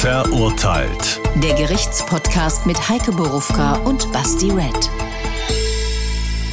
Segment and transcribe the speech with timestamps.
[0.00, 1.20] Verurteilt.
[1.42, 4.90] Der Gerichtspodcast mit Heike Borufka und Basti Red.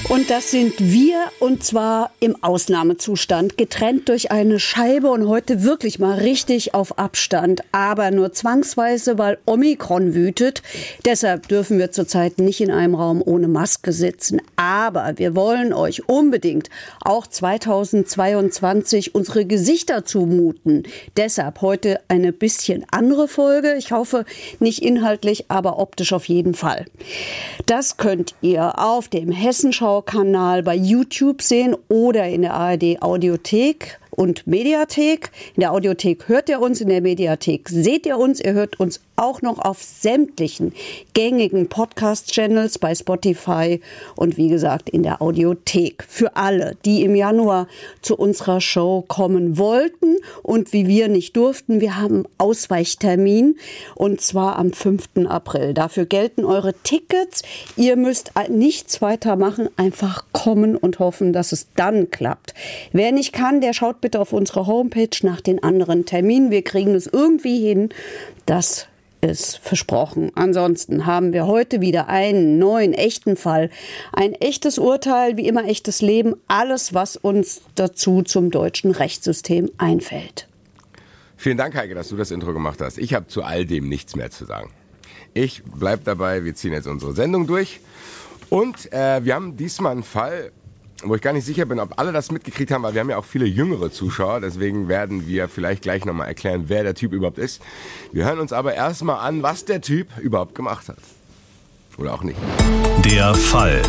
[0.09, 6.00] Und das sind wir und zwar im Ausnahmezustand, getrennt durch eine Scheibe und heute wirklich
[6.00, 10.64] mal richtig auf Abstand, aber nur zwangsweise, weil Omikron wütet.
[11.04, 14.41] Deshalb dürfen wir zurzeit nicht in einem Raum ohne Maske sitzen.
[14.55, 16.70] Aber wir wollen euch unbedingt
[17.04, 20.84] auch 2022 unsere Gesichter zumuten.
[21.18, 23.76] Deshalb heute eine bisschen andere Folge.
[23.78, 24.24] Ich hoffe
[24.59, 26.85] nicht inhaltlich, aber optisch auf jeden Fall.
[27.66, 34.00] Das könnt ihr auf dem Hessenschau TV-Kanal bei YouTube sehen oder in der ARD Audiothek
[34.12, 35.32] und Mediathek.
[35.56, 38.40] In der Audiothek hört ihr uns, in der Mediathek seht ihr uns.
[38.40, 40.73] Ihr hört uns auch noch auf sämtlichen
[41.13, 43.81] gängigen Podcast-Channels bei Spotify
[44.16, 46.05] und wie gesagt in der Audiothek.
[46.08, 47.67] Für alle, die im Januar
[48.02, 53.58] zu unserer Show kommen wollten und wie wir nicht durften, wir haben Ausweichtermin
[53.95, 55.25] und zwar am 5.
[55.27, 55.73] April.
[55.73, 57.42] Dafür gelten eure Tickets.
[57.75, 62.53] Ihr müsst nichts weiter machen, einfach kommen und hoffen, dass es dann klappt.
[62.92, 66.52] Wer nicht kann, der schaut bitte auf unsere Homepage nach den anderen Terminen.
[66.52, 67.89] Wir kriegen es irgendwie hin,
[68.45, 68.88] dass
[69.22, 70.32] ist versprochen.
[70.36, 73.70] Ansonsten haben wir heute wieder einen neuen echten Fall.
[74.14, 80.48] Ein echtes Urteil, wie immer echtes Leben, alles, was uns dazu zum deutschen Rechtssystem einfällt.
[81.36, 82.98] Vielen Dank, Heike, dass du das Intro gemacht hast.
[82.98, 84.72] Ich habe zu all dem nichts mehr zu sagen.
[85.34, 87.80] Ich bleibe dabei, wir ziehen jetzt unsere Sendung durch.
[88.50, 90.52] Und äh, wir haben diesmal einen Fall,
[91.03, 93.17] wo ich gar nicht sicher bin, ob alle das mitgekriegt haben, weil wir haben ja
[93.17, 94.42] auch viele jüngere Zuschauer.
[94.42, 97.62] Deswegen werden wir vielleicht gleich nochmal erklären, wer der Typ überhaupt ist.
[98.12, 100.98] Wir hören uns aber erstmal an, was der Typ überhaupt gemacht hat.
[101.98, 102.38] Oder auch nicht.
[103.06, 103.81] Der Fall.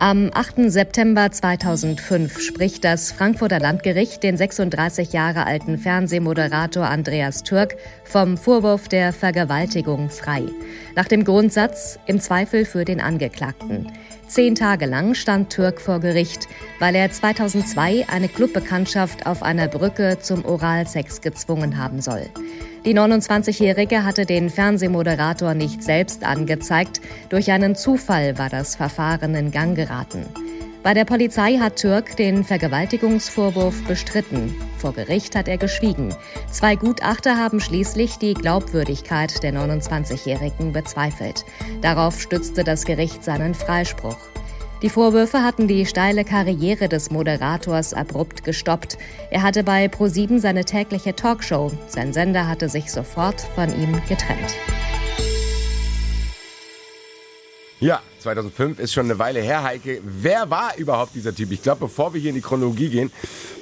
[0.00, 0.70] Am 8.
[0.70, 8.86] September 2005 spricht das Frankfurter Landgericht den 36 Jahre alten Fernsehmoderator Andreas Türk vom Vorwurf
[8.86, 10.44] der Vergewaltigung frei.
[10.94, 13.90] Nach dem Grundsatz im Zweifel für den Angeklagten.
[14.28, 16.48] Zehn Tage lang stand Türk vor Gericht,
[16.78, 22.28] weil er 2002 eine Clubbekanntschaft auf einer Brücke zum Oralsex gezwungen haben soll.
[22.84, 27.00] Die 29-Jährige hatte den Fernsehmoderator nicht selbst angezeigt.
[27.30, 30.26] Durch einen Zufall war das Verfahren in Gang geraten.
[30.88, 34.54] Bei der Polizei hat Türk den Vergewaltigungsvorwurf bestritten.
[34.78, 36.14] Vor Gericht hat er geschwiegen.
[36.50, 41.44] Zwei Gutachter haben schließlich die Glaubwürdigkeit der 29-Jährigen bezweifelt.
[41.82, 44.16] Darauf stützte das Gericht seinen Freispruch.
[44.80, 48.96] Die Vorwürfe hatten die steile Karriere des Moderators abrupt gestoppt.
[49.30, 51.70] Er hatte bei ProSieben seine tägliche Talkshow.
[51.88, 54.56] Sein Sender hatte sich sofort von ihm getrennt.
[57.80, 60.02] Ja, 2005 ist schon eine Weile her, Heike.
[60.04, 61.50] Wer war überhaupt dieser Typ?
[61.50, 63.10] Ich glaube, bevor wir hier in die Chronologie gehen,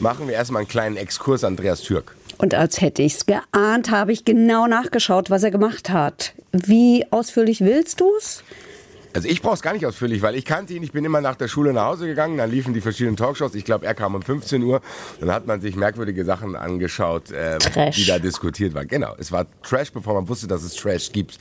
[0.00, 2.16] machen wir erstmal einen kleinen Exkurs Andreas Türk.
[2.38, 6.32] Und als hätte ich es geahnt, habe ich genau nachgeschaut, was er gemacht hat.
[6.50, 8.42] Wie ausführlich willst du es?
[9.16, 10.82] Also ich brauche es gar nicht ausführlich, weil ich kannte ihn.
[10.82, 13.54] Ich bin immer nach der Schule nach Hause gegangen, dann liefen die verschiedenen Talkshows.
[13.54, 14.82] Ich glaube, er kam um 15 Uhr.
[15.20, 17.56] Dann hat man sich merkwürdige Sachen angeschaut, äh,
[17.96, 18.86] die da diskutiert waren.
[18.88, 21.38] Genau, es war Trash, bevor man wusste, dass es Trash gibt.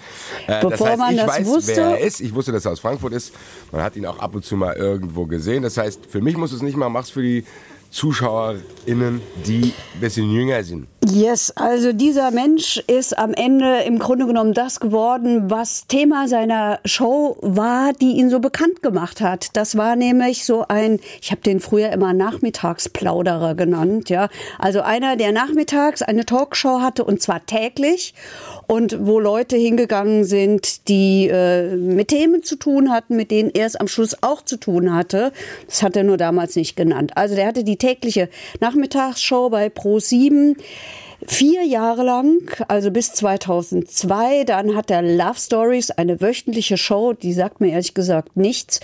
[0.47, 1.75] Äh, bevor das heißt, man ich das weiß, wusste?
[1.75, 2.21] wer er ist.
[2.21, 3.33] Ich wusste, dass er aus Frankfurt ist.
[3.73, 5.61] Man hat ihn auch ab und zu mal irgendwo gesehen.
[5.63, 7.43] Das heißt, für mich muss es nicht mal, mach's für die
[7.89, 10.87] ZuschauerInnen, die ein bisschen jünger sind.
[11.07, 16.79] Yes, also dieser Mensch ist am Ende im Grunde genommen das geworden, was Thema seiner
[16.83, 19.55] Show war, die ihn so bekannt gemacht hat.
[19.55, 24.29] Das war nämlich so ein, ich habe den früher immer Nachmittagsplauderer genannt, ja.
[24.57, 28.15] Also einer, der nachmittags eine Talkshow hatte und zwar täglich
[28.65, 33.67] und wo Leute hingegangen sind, die äh, mit Themen zu tun hatten, mit denen er
[33.67, 35.33] es am Schluss auch zu tun hatte.
[35.67, 37.11] Das hat er nur damals nicht genannt.
[37.15, 38.27] Also der hatte die tägliche
[38.59, 40.55] Nachmittagsshow bei Pro 7
[41.27, 44.43] vier Jahre lang, also bis 2002.
[44.45, 48.79] Dann hat er Love Stories, eine wöchentliche Show, die sagt mir ehrlich gesagt nichts.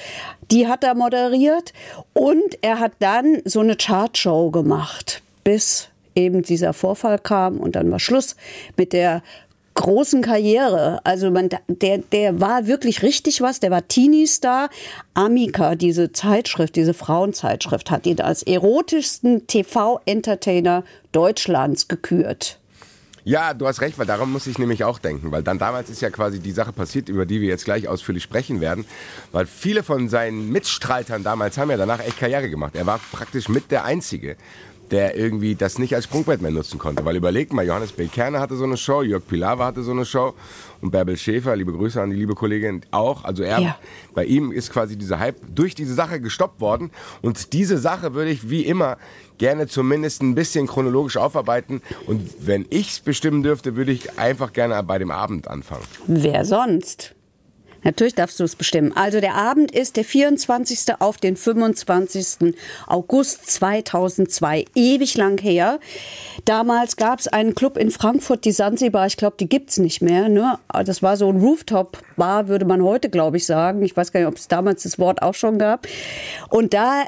[0.52, 1.74] Die hat er moderiert
[2.14, 7.90] und er hat dann so eine Chartshow gemacht, bis eben dieser Vorfall kam und dann
[7.92, 8.36] war Schluss
[8.78, 9.22] mit der
[9.82, 11.02] großen Karriere.
[11.04, 13.60] Also man, der, der war wirklich richtig was.
[13.60, 14.70] Der war Teenie-Star.
[15.14, 22.60] Amica, diese Zeitschrift, diese Frauenzeitschrift, hat ihn als erotischsten TV-Entertainer Deutschlands gekürt.
[23.24, 26.02] Ja, du hast recht, weil daran muss ich nämlich auch denken, weil dann damals ist
[26.02, 28.86] ja quasi die Sache passiert, über die wir jetzt gleich ausführlich sprechen werden,
[29.32, 32.76] weil viele von seinen Mitstreitern damals haben ja danach echt Karriere gemacht.
[32.76, 34.38] Er war praktisch mit der Einzige,
[34.92, 37.04] der irgendwie das nicht als Sprungbrett mehr nutzen konnte.
[37.06, 38.08] Weil überleg mal, Johannes B.
[38.08, 40.34] Kerner hatte so eine Show, Jörg Pilawa hatte so eine Show
[40.82, 43.24] und Bärbel Schäfer, liebe Grüße an die liebe Kollegin, auch.
[43.24, 43.78] Also er, Ja.
[44.14, 46.92] bei ihm ist quasi dieser Hype durch diese Sache gestoppt worden.
[47.22, 48.98] Und diese Sache würde ich wie immer
[49.38, 51.82] gerne zumindest ein bisschen chronologisch aufarbeiten.
[52.06, 55.84] Und wenn ich es bestimmen dürfte, würde ich einfach gerne bei dem Abend anfangen.
[56.08, 57.16] Wer sonst?
[57.84, 58.96] Natürlich darfst du es bestimmen.
[58.96, 60.96] Also der Abend ist der 24.
[61.00, 62.54] auf den 25.
[62.88, 64.66] August 2002.
[64.76, 65.80] Ewig lang her.
[66.46, 69.08] Damals gab es einen Club in Frankfurt, die Sansibar.
[69.08, 70.30] Ich glaube, die gibt's nicht mehr.
[70.30, 70.60] Ne?
[70.86, 73.82] Das war so ein Rooftop-Bar, würde man heute, glaube ich, sagen.
[73.82, 75.88] Ich weiß gar nicht, ob es damals das Wort auch schon gab.
[76.50, 77.06] Und da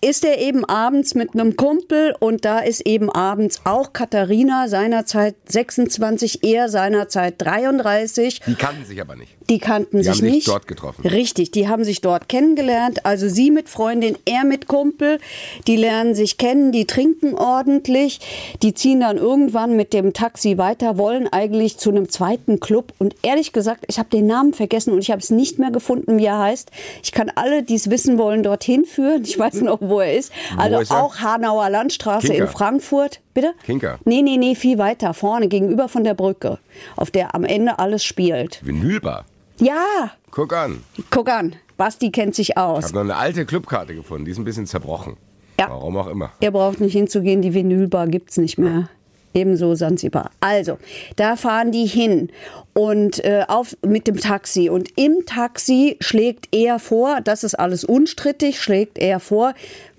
[0.00, 5.34] ist er eben abends mit einem Kumpel und da ist eben abends auch Katharina, seinerzeit
[5.48, 8.40] 26, er seinerzeit 33.
[8.46, 9.32] Die kannten sich aber nicht.
[9.48, 10.48] Die kannten Die sich haben sich nicht.
[10.48, 11.06] dort getroffen.
[11.06, 13.06] Richtig, die haben sich dort kennengelernt.
[13.06, 15.18] Also sie mit Freundin, er mit Kumpel.
[15.66, 18.20] Die lernen sich kennen, die trinken ordentlich.
[18.62, 22.92] Die ziehen dann irgendwann mit dem Taxi weiter, wollen eigentlich zu einem zweiten Club.
[22.98, 26.18] Und ehrlich gesagt, ich habe den Namen vergessen und ich habe es nicht mehr gefunden,
[26.18, 26.70] wie er heißt.
[27.04, 29.22] Ich kann alle, die es wissen wollen, dorthin führen.
[29.24, 30.32] Ich weiß noch, wo er ist.
[30.56, 32.42] Also ist auch Hanauer Landstraße Kinker.
[32.44, 33.20] in Frankfurt.
[33.34, 33.52] Bitte?
[33.64, 33.98] Kinker.
[34.04, 35.14] Nee, nee, nee, viel weiter.
[35.14, 36.58] Vorne, gegenüber von der Brücke,
[36.96, 38.64] auf der am Ende alles spielt.
[38.64, 39.24] Vinylbar.
[39.58, 40.82] Ja, Guck an.
[41.10, 42.84] Guck an, Basti kennt sich Ich aus.
[42.84, 44.26] habe noch eine alte Clubkarte gefunden.
[44.26, 45.16] Die ist ein bisschen zerbrochen.
[45.58, 45.70] Ja.
[45.70, 46.30] Warum auch immer.
[46.40, 48.90] Ihr braucht nicht hinzugehen, die Vinylbar gibt's nicht mehr.
[49.36, 50.30] Ebenso Sansibar.
[50.40, 50.78] Also,
[51.16, 52.30] da fahren die hin
[52.72, 54.70] und äh, auf mit dem Taxi.
[54.70, 59.52] Und im Taxi schlägt er vor, das ist alles unstrittig, schlägt er vor.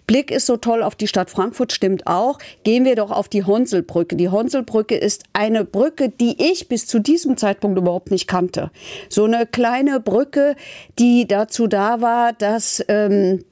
[0.07, 2.39] Blick ist so toll auf die Stadt Frankfurt, stimmt auch.
[2.63, 4.15] Gehen wir doch auf die Honselbrücke.
[4.15, 8.71] Die Honselbrücke ist eine Brücke, die ich bis zu diesem Zeitpunkt überhaupt nicht kannte.
[9.07, 10.55] So eine kleine Brücke,
[10.97, 13.43] die dazu da war, dass ähm,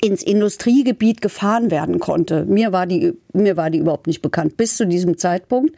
[0.00, 2.44] ins Industriegebiet gefahren werden konnte.
[2.44, 5.74] Mir war die, mir war die überhaupt nicht bekannt bis zu diesem Zeitpunkt,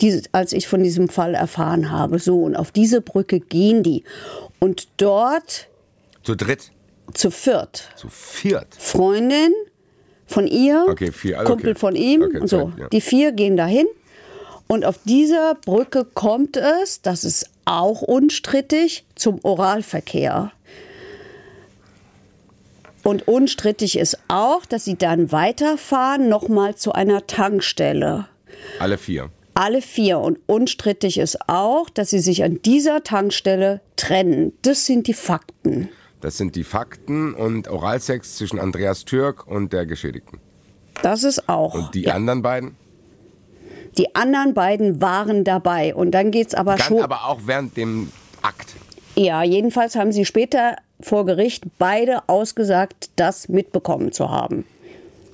[0.00, 2.18] die, als ich von diesem Fall erfahren habe.
[2.18, 4.04] So, und auf diese Brücke gehen die.
[4.58, 5.68] Und dort
[6.22, 6.70] Zu dritt.
[7.14, 7.88] zu viert.
[7.96, 8.68] Zu viert.
[8.78, 9.52] Freundin
[10.26, 11.78] von ihr, Okay, vier, also Kumpel okay.
[11.80, 12.72] von ihm Okay, und so.
[12.78, 12.88] ja.
[12.88, 13.86] Die vier gehen dahin.
[14.68, 20.52] Und auf dieser Brücke kommt es, das ist auch unstrittig, zum Oralverkehr.
[23.02, 28.26] Und unstrittig ist auch, dass sie dann weiterfahren, nochmal zu einer Tankstelle.
[28.78, 29.30] Alle vier.
[29.54, 30.18] Alle vier.
[30.18, 34.52] Und unstrittig ist auch, dass sie sich an dieser Tankstelle trennen.
[34.62, 35.88] Das sind die Fakten.
[36.20, 40.38] Das sind die Fakten und Oralsex zwischen Andreas Türk und der Geschädigten.
[41.02, 41.74] Das ist auch.
[41.74, 42.14] Und die ja.
[42.14, 42.76] anderen beiden?
[43.96, 45.94] Die anderen beiden waren dabei.
[45.94, 47.00] Und dann geht's aber Ganz schon.
[47.02, 48.12] aber auch während dem
[48.42, 48.74] Akt.
[49.16, 54.64] Ja, jedenfalls haben sie später vor Gericht beide ausgesagt, das mitbekommen zu haben.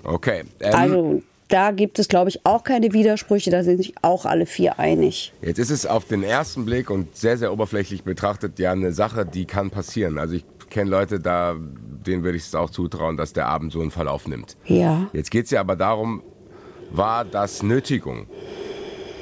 [0.05, 0.45] Okay.
[0.61, 3.51] Ähm, Also da gibt es, glaube ich, auch keine Widersprüche.
[3.51, 5.33] Da sind sich auch alle vier einig.
[5.43, 9.25] Jetzt ist es auf den ersten Blick und sehr, sehr oberflächlich betrachtet ja eine Sache,
[9.25, 10.19] die kann passieren.
[10.19, 13.81] Also ich kenne Leute, da, denen würde ich es auch zutrauen, dass der Abend so
[13.81, 14.57] einen Verlauf nimmt.
[14.65, 15.09] Ja.
[15.13, 16.23] Jetzt geht es ja aber darum,
[16.91, 18.27] war das Nötigung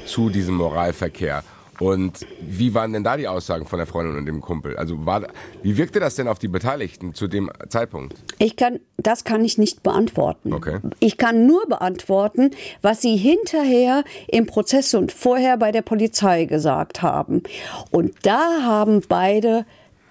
[0.05, 1.43] zu diesem Moralverkehr?
[1.79, 4.77] Und wie waren denn da die Aussagen von der Freundin und dem Kumpel?
[4.77, 5.27] Also war,
[5.63, 8.15] wie wirkte das denn auf die Beteiligten zu dem Zeitpunkt?
[8.39, 10.53] Ich kann, das kann ich nicht beantworten.
[10.53, 10.79] Okay.
[10.99, 12.51] Ich kann nur beantworten,
[12.81, 17.43] was sie hinterher im Prozess und vorher bei der Polizei gesagt haben.
[17.91, 19.65] Und da haben beide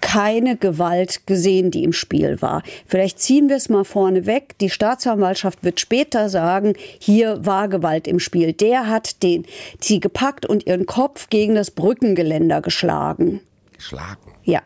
[0.05, 2.63] keine Gewalt gesehen, die im Spiel war.
[2.87, 4.55] Vielleicht ziehen wir es mal vorne weg.
[4.61, 8.53] Die Staatsanwaltschaft wird später sagen, hier war Gewalt im Spiel.
[8.53, 9.47] Der hat den,
[9.81, 13.41] sie gepackt und ihren Kopf gegen das Brückengeländer geschlagen.
[13.73, 14.31] Geschlagen.
[14.45, 14.61] Ja.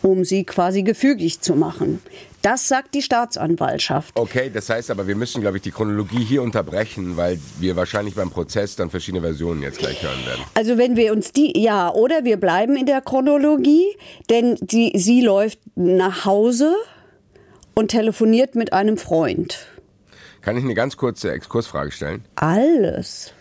[0.00, 2.00] Um sie quasi gefügig zu machen.
[2.46, 4.16] Das sagt die Staatsanwaltschaft.
[4.16, 8.14] Okay, das heißt aber, wir müssen, glaube ich, die Chronologie hier unterbrechen, weil wir wahrscheinlich
[8.14, 10.44] beim Prozess dann verschiedene Versionen jetzt gleich hören werden.
[10.54, 13.96] Also wenn wir uns die, ja, oder wir bleiben in der Chronologie,
[14.30, 16.76] denn die, sie läuft nach Hause
[17.74, 19.66] und telefoniert mit einem Freund.
[20.40, 22.24] Kann ich eine ganz kurze Exkursfrage stellen?
[22.36, 23.32] Alles.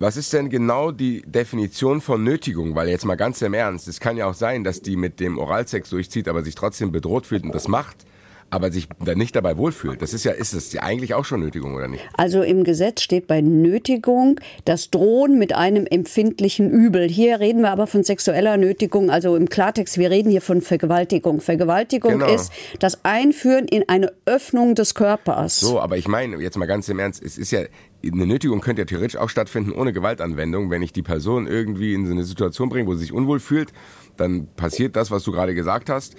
[0.00, 2.74] Was ist denn genau die Definition von Nötigung?
[2.74, 5.38] Weil jetzt mal ganz im Ernst, es kann ja auch sein, dass die mit dem
[5.38, 8.04] Oralsex durchzieht, aber sich trotzdem bedroht fühlt und das macht,
[8.50, 10.00] aber sich dann nicht dabei wohlfühlt.
[10.02, 12.04] Das ist ja, ist das ja eigentlich auch schon Nötigung, oder nicht?
[12.16, 17.08] Also im Gesetz steht bei Nötigung das Drohen mit einem empfindlichen Übel.
[17.08, 21.40] Hier reden wir aber von sexueller Nötigung, also im Klartext, wir reden hier von Vergewaltigung.
[21.40, 22.32] Vergewaltigung Genau.
[22.32, 25.60] ist das Einführen in eine Öffnung des Körpers.
[25.60, 27.60] So, aber ich meine, jetzt mal ganz im Ernst, es ist ja,
[28.04, 30.70] eine Nötigung könnte ja theoretisch auch stattfinden ohne Gewaltanwendung.
[30.70, 33.72] Wenn ich die Person irgendwie in so eine Situation bringe, wo sie sich unwohl fühlt,
[34.16, 36.14] dann passiert das, was du gerade gesagt hast.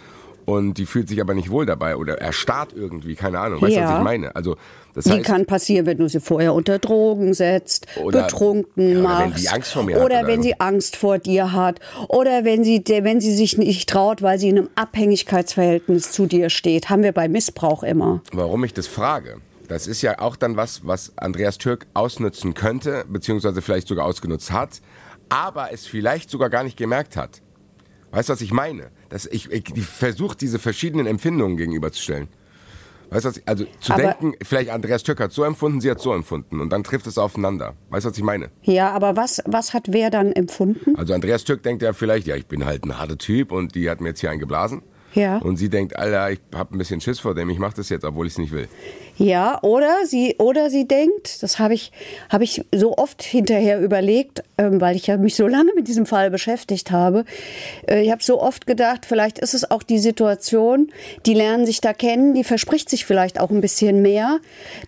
[0.46, 3.62] Und die fühlt sich aber nicht wohl dabei oder erstarrt irgendwie, keine Ahnung.
[3.62, 3.90] Weißt du, Ja.
[3.92, 4.36] was ich meine?
[4.36, 4.56] Also,
[4.94, 9.00] das Die heißt, kann passieren, wenn du sie vorher unter Drogen setzt, Oder- betrunken ja,
[9.00, 9.26] oder machst.
[9.26, 11.80] wenn sie Angst vor mir hat oder oder wenn sie Angst vor dir hat.
[12.08, 16.50] Oder wenn sie, wenn sie sich nicht traut, weil sie in einem Abhängigkeitsverhältnis zu dir
[16.50, 16.90] steht.
[16.90, 18.22] Haben wir bei Missbrauch immer.
[18.32, 19.38] warum ich das frage,
[19.68, 24.52] das ist ja auch dann was, was Andreas Türk ausnutzen könnte, beziehungsweise vielleicht sogar ausgenutzt
[24.52, 24.82] hat,
[25.30, 27.42] aber es vielleicht sogar gar nicht gemerkt hat.
[28.12, 28.92] Weißt du, was ich meine?
[29.10, 32.28] Dass ich, ich versuche, diese verschiedenen Empfindungen gegenüberzustellen.
[33.12, 35.92] Weißt du, was ich, also zu Aber- denken, vielleicht Andreas Türk hat so empfunden, sie
[35.92, 37.76] hat so empfunden und dann trifft es aufeinander.
[37.90, 38.50] Weißt du, was ich meine?
[38.64, 40.96] Ja, aber was, was hat wer dann empfunden?
[40.98, 43.90] Also Andreas Türk denkt ja vielleicht, ja, ich bin halt ein harter Typ und die
[43.90, 44.82] hat mir jetzt hier einen geblasen.
[45.16, 45.38] Ja.
[45.38, 48.04] Und sie denkt, Alter, ich habe ein bisschen Schiss vor dem, ich mache das jetzt,
[48.04, 48.68] obwohl ich es nicht will.
[49.18, 51.94] Ja, oder sie, oder sie denkt, das habe ich,
[52.30, 56.06] habe ich so oft hinterher überlegt, ähm, weil ich ja mich so lange mit diesem
[56.06, 57.24] Fall beschäftigt habe.
[57.88, 60.92] Äh, ich habe so oft gedacht, vielleicht ist es auch die Situation,
[61.26, 64.40] die lernen sich da kennen, die verspricht sich vielleicht auch ein bisschen mehr,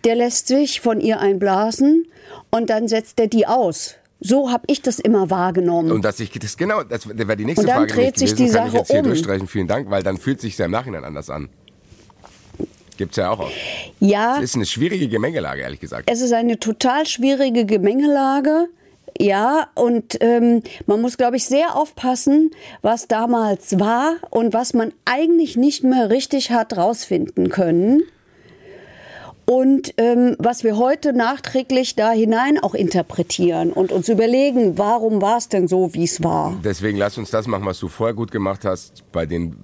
[0.04, 2.06] der lässt sich von ihr einblasen
[2.50, 3.97] und dann setzt er die aus.
[4.20, 5.92] So habe ich das immer wahrgenommen.
[5.92, 8.46] Und dass ich das genau, das wäre die nächste Und dann Frage dreht sich gewesen,
[8.46, 9.06] die kann ich Sache jetzt hier um.
[9.06, 11.48] durchstreichen, vielen Dank, weil dann fühlt sich ja im Nachhinein anders an.
[12.96, 13.54] Gibt's ja auch oft.
[14.00, 16.10] ja, Es ist eine schwierige Gemengelage, ehrlich gesagt.
[16.10, 18.66] Es ist eine total schwierige Gemengelage.
[19.20, 22.50] Ja, und ähm, man muss, glaube ich, sehr aufpassen,
[22.82, 28.02] was damals war und was man eigentlich nicht mehr richtig hat rausfinden können.
[29.50, 35.38] Und ähm, was wir heute nachträglich da hinein auch interpretieren und uns überlegen, warum war
[35.38, 36.60] es denn so, wie es war.
[36.62, 39.56] Deswegen lass uns das machen, was du vorher gut gemacht hast, bei den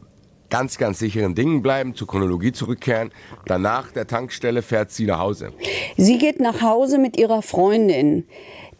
[0.48, 3.10] ganz, ganz sicheren Dingen bleiben, zur Chronologie zurückkehren.
[3.44, 5.52] Danach der Tankstelle fährt sie nach Hause.
[5.98, 8.24] Sie geht nach Hause mit ihrer Freundin.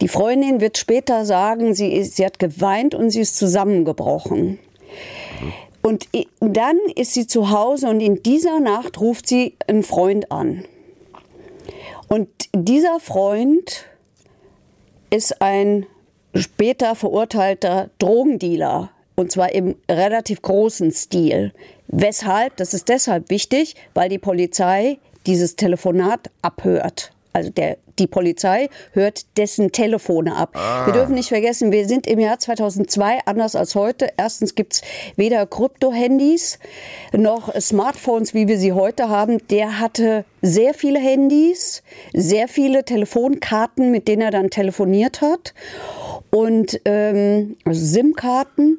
[0.01, 4.57] Die Freundin wird später sagen, sie, ist, sie hat geweint und sie ist zusammengebrochen.
[5.83, 10.31] Und i- dann ist sie zu Hause und in dieser Nacht ruft sie einen Freund
[10.31, 10.65] an.
[12.07, 13.85] Und dieser Freund
[15.09, 15.85] ist ein
[16.35, 18.91] später verurteilter Drogendealer.
[19.15, 21.53] Und zwar im relativ großen Stil.
[21.87, 22.57] Weshalb?
[22.57, 27.11] Das ist deshalb wichtig, weil die Polizei dieses Telefonat abhört.
[27.31, 30.55] Also der, die Polizei hört dessen Telefone ab.
[30.85, 34.09] Wir dürfen nicht vergessen, wir sind im Jahr 2002 anders als heute.
[34.17, 34.81] Erstens gibt's
[35.15, 36.59] weder Krypto-Handys
[37.13, 39.39] noch Smartphones, wie wir sie heute haben.
[39.49, 41.83] Der hatte sehr viele Handys,
[42.13, 45.53] sehr viele Telefonkarten, mit denen er dann telefoniert hat
[46.31, 48.77] und ähm, also SIM-Karten.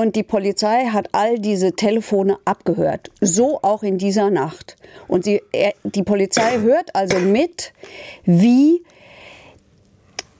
[0.00, 3.10] Und die Polizei hat all diese Telefone abgehört.
[3.20, 4.76] So auch in dieser Nacht.
[5.08, 5.42] Und sie,
[5.84, 7.74] die Polizei hört also mit,
[8.24, 8.82] wie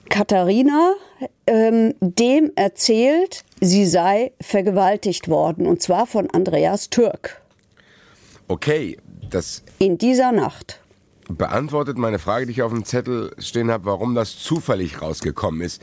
[0.09, 0.95] Katharina
[1.47, 5.67] ähm, dem erzählt, sie sei vergewaltigt worden.
[5.67, 7.43] Und zwar von Andreas Türk.
[8.49, 8.97] Okay,
[9.29, 10.81] das In dieser Nacht.
[11.29, 15.83] beantwortet meine Frage, die ich auf dem Zettel stehen habe, warum das zufällig rausgekommen ist.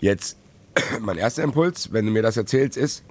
[0.00, 0.38] Jetzt,
[1.00, 3.04] mein erster Impuls, wenn du mir das erzählst, ist,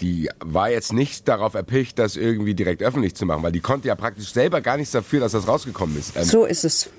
[0.00, 3.88] die war jetzt nicht darauf erpicht, das irgendwie direkt öffentlich zu machen, weil die konnte
[3.88, 6.16] ja praktisch selber gar nichts dafür, dass das rausgekommen ist.
[6.16, 6.90] Ähm, So ist es.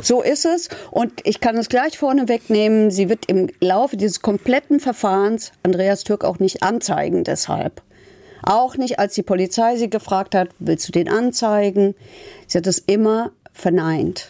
[0.00, 0.68] So ist es.
[0.90, 2.90] Und ich kann es gleich vorne wegnehmen.
[2.90, 7.82] Sie wird im Laufe dieses kompletten Verfahrens Andreas Türk auch nicht anzeigen deshalb.
[8.42, 11.94] Auch nicht, als die Polizei sie gefragt hat, willst du den anzeigen?
[12.46, 14.28] Sie hat es immer verneint.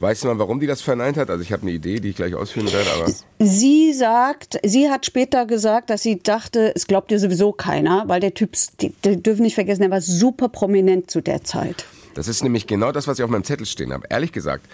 [0.00, 1.28] Weißt du mal, warum die das verneint hat?
[1.28, 5.04] Also ich habe eine Idee, die ich gleich ausführen werde, aber Sie sagt, sie hat
[5.06, 9.20] später gesagt, dass sie dachte, es glaubt ihr sowieso keiner, weil der Typ, die, die
[9.20, 11.84] dürfen nicht vergessen, der war super prominent zu der Zeit.
[12.14, 14.06] das ist nämlich genau das, was ich auf meinem Zettel stehen habe.
[14.08, 14.66] Ehrlich gesagt,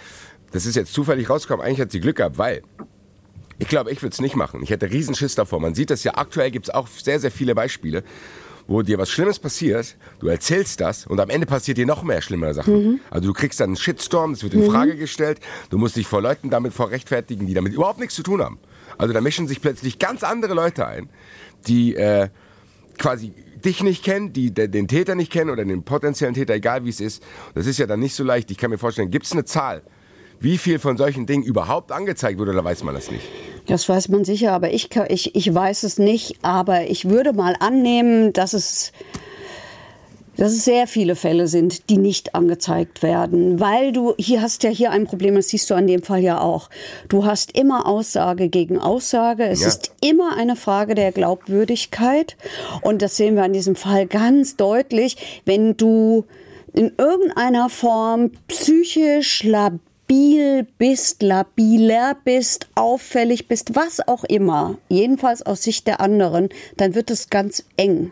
[0.51, 1.65] das ist jetzt zufällig rausgekommen.
[1.65, 2.61] Eigentlich hat sie Glück gehabt, weil
[3.57, 4.61] ich glaube, ich würde es nicht machen.
[4.61, 5.59] Ich hätte riesen Schiss davor.
[5.59, 8.03] Man sieht das ja aktuell, gibt es auch sehr, sehr viele Beispiele,
[8.67, 12.21] wo dir was Schlimmes passiert, du erzählst das und am Ende passiert dir noch mehr
[12.21, 12.99] schlimmere Sachen.
[13.09, 16.21] Also du kriegst dann einen Shitstorm, es wird in Frage gestellt, du musst dich vor
[16.21, 18.57] Leuten damit vor rechtfertigen, die damit überhaupt nichts zu tun haben.
[18.97, 21.09] Also da mischen sich plötzlich ganz andere Leute ein,
[21.67, 22.29] die äh,
[22.97, 26.85] quasi dich nicht kennen, die de- den Täter nicht kennen oder den potenziellen Täter, egal
[26.85, 27.21] wie es ist.
[27.55, 28.49] Das ist ja dann nicht so leicht.
[28.51, 29.81] Ich kann mir vorstellen, gibt es eine Zahl,
[30.39, 33.23] wie viel von solchen Dingen überhaupt angezeigt wird oder weiß man das nicht?
[33.67, 36.35] Das weiß man sicher, aber ich, ich, ich weiß es nicht.
[36.43, 38.91] Aber ich würde mal annehmen, dass es,
[40.37, 43.59] dass es sehr viele Fälle sind, die nicht angezeigt werden.
[43.59, 46.39] Weil du, hier hast ja hier ein Problem, das siehst du an dem Fall ja
[46.41, 46.69] auch.
[47.09, 49.45] Du hast immer Aussage gegen Aussage.
[49.47, 49.69] Es Ja.
[49.69, 52.37] ist immer eine Frage der Glaubwürdigkeit.
[52.81, 55.41] Und das sehen wir an diesem Fall ganz deutlich.
[55.45, 56.25] Wenn du
[56.73, 65.63] in irgendeiner Form psychisch labil bist, labiler bist, auffällig bist, was auch immer, jedenfalls aus
[65.63, 68.11] Sicht der anderen, dann wird es ganz eng.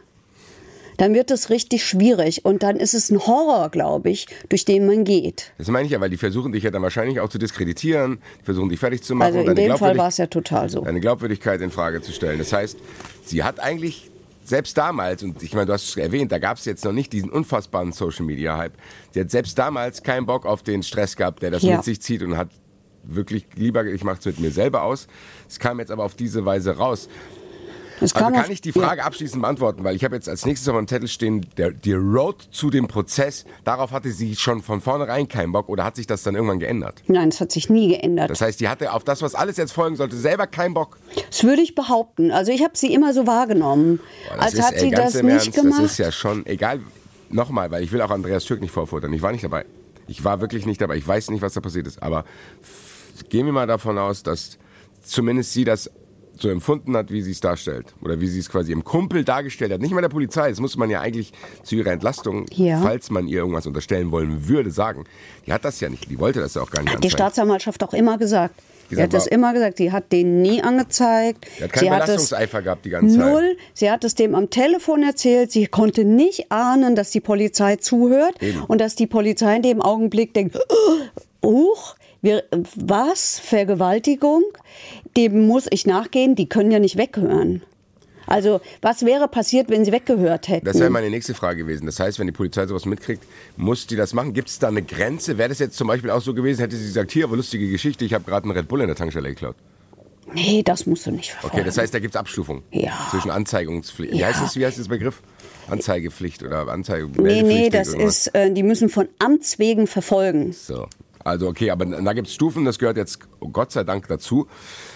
[0.97, 4.85] dann wird es richtig schwierig und dann ist es ein Horror, glaube ich, durch den
[4.85, 5.51] man geht.
[5.57, 8.45] Das meine ich ja, weil die versuchen dich ja dann wahrscheinlich auch zu diskreditieren, die
[8.45, 9.35] versuchen dich fertig zu machen.
[9.35, 10.81] Also in dem Fall war es ja total so.
[10.81, 12.39] Deine Glaubwürdigkeit in Frage zu stellen.
[12.39, 12.77] Das heißt,
[13.25, 14.11] sie hat eigentlich
[14.43, 17.13] selbst damals, und ich meine, du hast es erwähnt, da gab es jetzt noch nicht
[17.13, 18.73] diesen unfassbaren Social Media Hype.
[19.11, 21.75] Sie hat selbst damals keinen Bock auf den Stress gehabt, der das ja.
[21.77, 22.49] mit sich zieht und hat
[23.03, 25.07] wirklich lieber, ich mache es mit mir selber aus.
[25.47, 27.09] Es kam jetzt aber auf diese Weise raus.
[28.03, 29.05] Also kann ich die Frage ja.
[29.05, 32.47] abschließend beantworten, weil ich habe jetzt als nächstes auf meinem Zettel stehen, der, die Road
[32.51, 36.23] zu dem Prozess, darauf hatte sie schon von vornherein keinen Bock oder hat sich das
[36.23, 37.01] dann irgendwann geändert?
[37.07, 38.29] Nein, es hat sich nie geändert.
[38.29, 40.97] Das heißt, die hatte auf das, was alles jetzt folgen sollte, selber keinen Bock?
[41.29, 42.31] Das würde ich behaupten.
[42.31, 43.99] Also ich habe sie immer so wahrgenommen.
[44.29, 45.83] Boah, als ist, hat sie das nicht Ernst, gemacht.
[45.83, 46.81] Das ist ja schon, egal,
[47.29, 49.11] nochmal, weil ich will auch Andreas Türk nicht vorfordern.
[49.13, 49.65] Ich war nicht dabei.
[50.07, 50.97] Ich war wirklich nicht dabei.
[50.97, 52.01] Ich weiß nicht, was da passiert ist.
[52.03, 52.25] Aber
[53.29, 54.57] gehen wir mal davon aus, dass
[55.03, 55.89] zumindest sie das
[56.37, 57.93] so empfunden hat, wie sie es darstellt.
[58.01, 59.81] Oder wie sie es quasi im Kumpel dargestellt hat.
[59.81, 60.49] Nicht mal der Polizei.
[60.49, 61.31] Das muss man ja eigentlich
[61.63, 62.81] zu ihrer Entlastung, ja.
[62.81, 65.05] falls man ihr irgendwas unterstellen wollen würde, sagen.
[65.45, 66.09] Die hat das ja nicht.
[66.09, 66.93] Die wollte das ja auch gar nicht.
[66.93, 68.55] Hat die Staatsanwaltschaft auch immer gesagt.
[68.89, 69.77] Sie hat das immer gesagt.
[69.77, 71.47] Sie hat den nie angezeigt.
[71.57, 73.31] Sie hat keinen Belastungseifer gehabt die ganze Zeit.
[73.31, 73.57] Null.
[73.73, 75.51] Sie hat es dem am Telefon erzählt.
[75.51, 78.61] Sie konnte nicht ahnen, dass die Polizei zuhört Eben.
[78.61, 80.59] und dass die Polizei in dem Augenblick denkt,
[81.41, 81.75] oh,
[82.23, 82.43] wir,
[82.75, 83.39] was?
[83.39, 84.43] Vergewaltigung?
[85.15, 86.35] Dem muss ich nachgehen.
[86.35, 87.61] Die können ja nicht weghören.
[88.25, 90.65] Also, was wäre passiert, wenn sie weggehört hätten?
[90.65, 91.85] Das wäre meine nächste Frage gewesen.
[91.85, 93.23] Das heißt, wenn die Polizei sowas mitkriegt,
[93.57, 94.33] muss die das machen?
[94.33, 95.37] Gibt es da eine Grenze?
[95.37, 98.05] Wäre das jetzt zum Beispiel auch so gewesen, hätte sie gesagt, hier, aber lustige Geschichte,
[98.05, 99.55] ich habe gerade einen Red Bull in der Tankstelle geklaut?
[100.33, 101.57] Nee, das musst du nicht verfolgen.
[101.57, 102.93] Okay, das heißt, da gibt es Abstufung ja.
[103.11, 104.13] zwischen Anzeigungspflicht.
[104.13, 104.19] Ja.
[104.19, 105.21] Wie heißt das, wie heißt das Begriff?
[105.67, 107.09] Anzeigepflicht oder Anzeige?
[107.21, 110.53] Nee, nee, das ist, äh, die müssen von Amts wegen verfolgen.
[110.53, 110.87] So,
[111.23, 113.19] also okay, aber da gibt es Stufen, das gehört jetzt
[113.51, 114.47] Gott sei Dank dazu.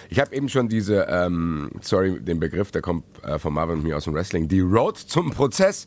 [0.09, 3.83] Ich habe eben schon diese, ähm, sorry, den Begriff, der kommt äh, von Marvin und
[3.83, 5.85] mir aus dem Wrestling, die Road zum Prozess.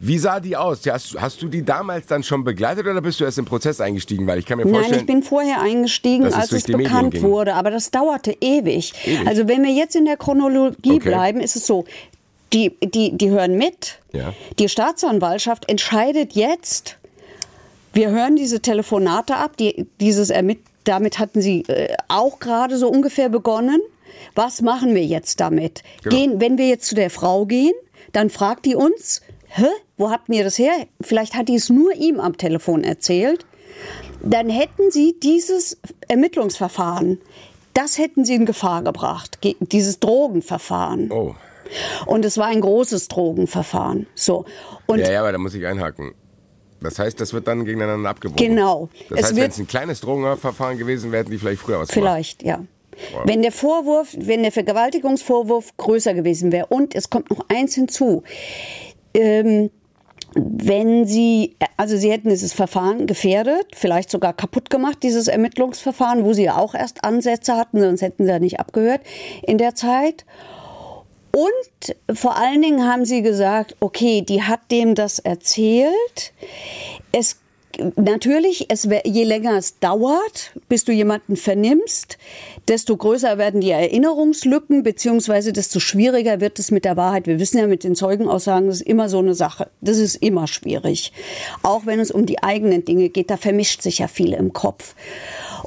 [0.00, 0.80] Wie sah die aus?
[0.86, 4.26] Hast, hast, du die damals dann schon begleitet oder bist du erst im Prozess eingestiegen?
[4.26, 4.90] Weil ich kann mir vorstellen.
[4.90, 8.92] Nein, ich bin vorher eingestiegen, als es, bekannt wurde, aber das dauerte ewig.
[9.04, 9.26] ewig.
[9.26, 11.08] Also wenn wir jetzt in der Chronologie okay.
[11.08, 11.84] bleiben, ist es so,
[12.52, 13.98] die, die, die hören mit.
[14.12, 14.34] Ja.
[14.58, 16.98] Die Staatsanwaltschaft entscheidet jetzt,
[17.94, 22.88] wir hören diese Telefonate ab, die, dieses Ermitt damit hatten Sie äh, auch gerade so
[22.88, 23.80] ungefähr begonnen.
[24.34, 25.82] Was machen wir jetzt damit?
[26.02, 26.16] Genau.
[26.16, 27.72] Gehen, wenn wir jetzt zu der Frau gehen,
[28.12, 30.72] dann fragt die uns, Hä, wo habt ihr das her?
[31.00, 33.46] Vielleicht hat die es nur ihm am Telefon erzählt.
[34.20, 35.78] Dann hätten sie dieses
[36.08, 37.20] Ermittlungsverfahren,
[37.72, 41.12] das hätten sie in Gefahr gebracht, dieses Drogenverfahren.
[41.12, 41.34] Oh.
[42.06, 44.06] Und es war ein großes Drogenverfahren.
[44.14, 44.44] So.
[44.86, 46.14] Und ja, ja, aber da muss ich einhaken.
[46.84, 48.46] Das heißt, das wird dann gegeneinander abgebrochen.
[48.46, 48.88] Genau.
[49.08, 51.88] Das es heißt, wenn es ein kleines Drogenverfahren gewesen wäre, hätten die vielleicht früher was
[51.88, 52.12] gemacht.
[52.14, 52.64] Vielleicht, ja.
[53.12, 53.22] Wow.
[53.24, 56.66] Wenn der Vorwurf, wenn der Vergewaltigungsvorwurf größer gewesen wäre.
[56.66, 58.22] Und es kommt noch eins hinzu.
[59.14, 59.70] Ähm,
[60.36, 66.32] wenn sie, also sie hätten dieses Verfahren gefährdet, vielleicht sogar kaputt gemacht, dieses Ermittlungsverfahren, wo
[66.32, 69.00] sie ja auch erst Ansätze hatten, sonst hätten sie ja nicht abgehört
[69.42, 70.24] in der Zeit.
[71.34, 76.32] Und vor allen Dingen haben sie gesagt, okay, die hat dem das erzählt.
[77.10, 77.38] Es
[77.96, 82.18] natürlich, es, je länger es dauert, bis du jemanden vernimmst,
[82.68, 87.26] desto größer werden die Erinnerungslücken, beziehungsweise desto schwieriger wird es mit der Wahrheit.
[87.26, 89.68] Wir wissen ja mit den Zeugenaussagen, das ist immer so eine Sache.
[89.80, 91.12] Das ist immer schwierig.
[91.62, 94.94] Auch wenn es um die eigenen Dinge geht, da vermischt sich ja viel im Kopf.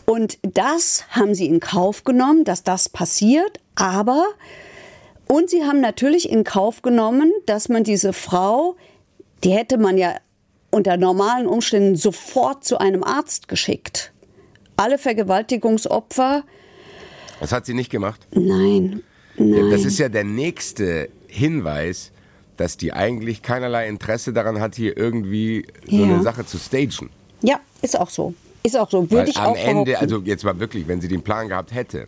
[0.06, 4.26] Und das haben sie in Kauf genommen, dass das passiert, aber
[5.28, 8.76] und sie haben natürlich in Kauf genommen, dass man diese Frau,
[9.44, 10.16] die hätte man ja
[10.72, 14.12] unter normalen Umständen sofort zu einem Arzt geschickt.
[14.76, 16.44] Alle Vergewaltigungsopfer.
[17.40, 18.28] Das hat sie nicht gemacht?
[18.32, 19.04] Nein.
[19.38, 19.72] Nein.
[19.72, 22.12] Das ist ja der nächste Hinweis,
[22.58, 26.04] dass die eigentlich keinerlei Interesse daran hat, hier irgendwie so ja.
[26.06, 27.10] eine Sache zu stagen.
[27.42, 28.34] Ja, ist auch so.
[28.64, 29.02] Ist auch so.
[29.04, 30.14] Würde Weil ich am auch Ende, behaupten.
[30.14, 32.08] also jetzt mal wirklich, wenn sie den Plan gehabt hätte,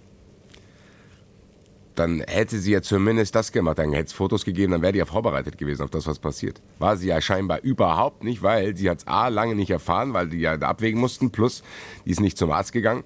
[1.99, 3.77] dann hätte sie ja zumindest das gemacht.
[3.77, 6.61] Dann hätte es Fotos gegeben, dann wäre die ja vorbereitet gewesen auf das, was passiert.
[6.79, 10.29] War sie ja scheinbar überhaupt nicht, weil sie hat es A lange nicht erfahren, weil
[10.29, 11.61] die ja abwägen mussten, plus
[12.05, 13.03] die ist nicht zum Arzt gegangen.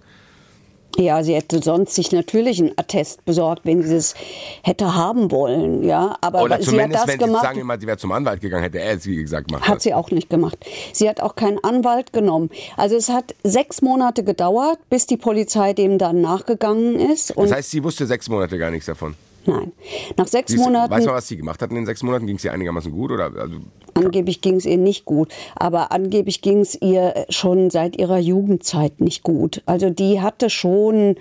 [0.97, 4.13] Ja, sie hätte sonst sich natürlich einen Attest besorgt, wenn sie es
[4.61, 6.15] hätte haben wollen, ja.
[6.21, 7.41] Aber Oder sie hat das wenn gemacht.
[7.41, 9.67] Sie sagen immer, sie wäre zum Anwalt gegangen, hätte er es wie gesagt gemacht.
[9.67, 9.83] Hat das.
[9.83, 10.57] sie auch nicht gemacht.
[10.91, 12.49] Sie hat auch keinen Anwalt genommen.
[12.77, 17.35] Also es hat sechs Monate gedauert, bis die Polizei dem dann nachgegangen ist.
[17.35, 19.15] das heißt, sie wusste sechs Monate gar nichts davon.
[19.45, 19.71] Nein.
[20.17, 20.91] Nach sechs Siehst, Monaten.
[20.91, 22.25] Weißt du, was sie gemacht hat in den sechs Monaten?
[22.27, 23.11] Ging es ihr einigermaßen gut?
[23.11, 23.55] Oder, also,
[23.93, 25.31] angeblich ging es ihr nicht gut.
[25.55, 29.61] Aber angeblich ging es ihr schon seit ihrer Jugendzeit nicht gut.
[29.65, 31.17] Also die hatte schon,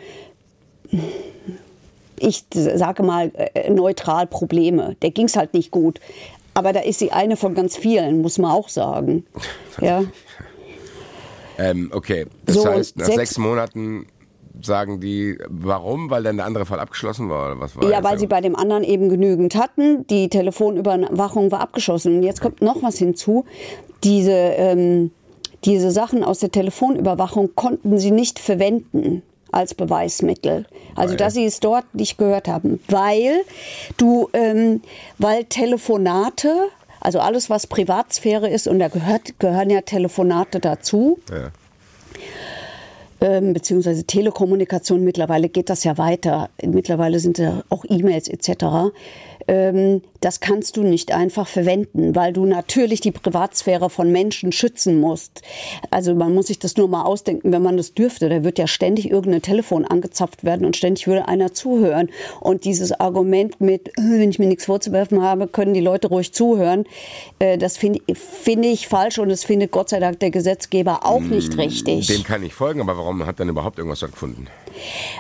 [2.19, 4.97] ich sage mal, äh, neutral Probleme.
[5.03, 5.99] Der ging es halt nicht gut.
[6.55, 9.27] Aber da ist sie eine von ganz vielen, muss man auch sagen.
[9.81, 10.05] Ja.
[11.59, 14.07] Ähm, okay, das So, heißt, nach sechs- sechs, Monaten
[14.61, 16.11] sagen die, warum?
[16.11, 17.47] Weil dann der andere Fall abgeschlossen war?
[17.47, 20.07] Oder was war Ja, weil sie bei dem anderen eben genügend hatten.
[20.09, 22.17] Die Telefonüberwachung war abgeschlossen.
[22.17, 23.45] Und jetzt kommt noch was hinzu.
[24.05, 25.11] Diese, ähm,
[25.65, 30.67] diese Sachen aus der Telefonüberwachung konnten sie nicht verwenden als Beweismittel.
[30.97, 31.19] Also, Weil?
[31.19, 32.81] dass sie es dort nicht gehört haben.
[32.89, 33.43] Weil
[33.97, 34.83] du, ähm,
[35.19, 36.69] weil Telefonate,
[37.01, 41.51] also alles, was Privatsphäre ist, und da gehört, gehören ja Telefonate dazu, Ja.
[43.23, 46.51] Ähm, beziehungsweise Telekommunikation, mittlerweile geht das ja weiter.
[46.63, 48.93] Mittlerweile sind ja auch E-Mails etc.
[49.49, 55.01] Ähm, das kannst du nicht einfach verwenden, weil du natürlich die Privatsphäre von Menschen schützen
[55.01, 55.43] musst.
[55.91, 58.29] Also man muss sich das nur mal ausdenken, wenn man das dürfte.
[58.29, 62.11] Da wird ja ständig irgendein Telefon angezapft werden und ständig würde einer zuhören.
[62.41, 66.33] Und dieses Argument mit, äh, wenn ich mir nichts vorzuwerfen habe, können die Leute ruhig
[66.33, 66.85] zuhören,
[67.39, 71.21] äh, das finde finde ich falsch und das findet Gott sei Dank der Gesetzgeber auch
[71.21, 72.07] nicht richtig.
[72.07, 74.49] Dem kann ich folgen, aber warum hat dann überhaupt irgendwas stattgefunden?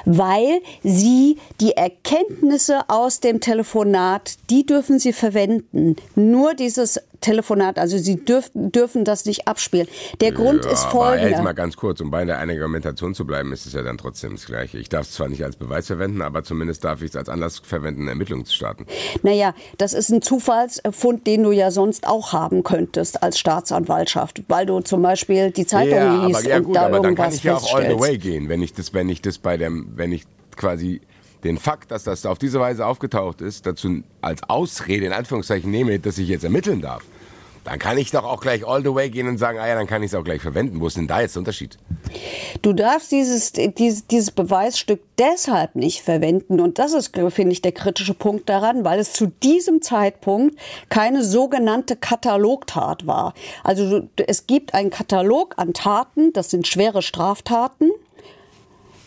[0.04, 5.96] weil sie die Erkenntnisse aus dem Telefonat, die dürfen sie verwenden.
[6.14, 9.88] Nur dieses Telefonat, also sie dürfen, dürfen das nicht abspielen.
[10.20, 11.54] Der Grund ist aber jetzt mal folgender.
[11.54, 14.78] ganz kurz, um bei der Argumentation zu bleiben, ist es ja dann trotzdem das Gleiche.
[14.78, 17.60] Ich darf es zwar nicht als Beweis verwenden, aber zumindest darf ich es als Anlass
[17.60, 18.86] verwenden, Ermittlungen zu starten.
[19.22, 24.66] Naja, das ist ein Zufallsfund, den du ja sonst auch haben könntest als Staatsanwaltschaft, weil
[24.66, 27.32] du zum Beispiel die Zeitung ja, liest aber, ja und gut, da aber dann kann
[27.32, 29.92] ich ja auch all the way gehen, wenn ich das, wenn ich das bei dem,
[29.96, 30.24] wenn ich
[30.56, 31.00] quasi
[31.44, 35.98] den Fakt, dass das auf diese Weise aufgetaucht ist, dazu als Ausrede in Anführungszeichen nehme,
[35.98, 37.02] dass ich jetzt ermitteln darf.
[37.64, 39.86] Dann kann ich doch auch gleich all the way gehen und sagen, ah ja, dann
[39.86, 40.80] kann ich es auch gleich verwenden.
[40.80, 41.78] Wo ist denn da jetzt der Unterschied?
[42.60, 46.58] Du darfst dieses, dieses, dieses Beweisstück deshalb nicht verwenden.
[46.58, 51.22] Und das ist, finde ich, der kritische Punkt daran, weil es zu diesem Zeitpunkt keine
[51.22, 53.32] sogenannte Katalogtat war.
[53.62, 57.90] Also es gibt einen Katalog an Taten, das sind schwere Straftaten.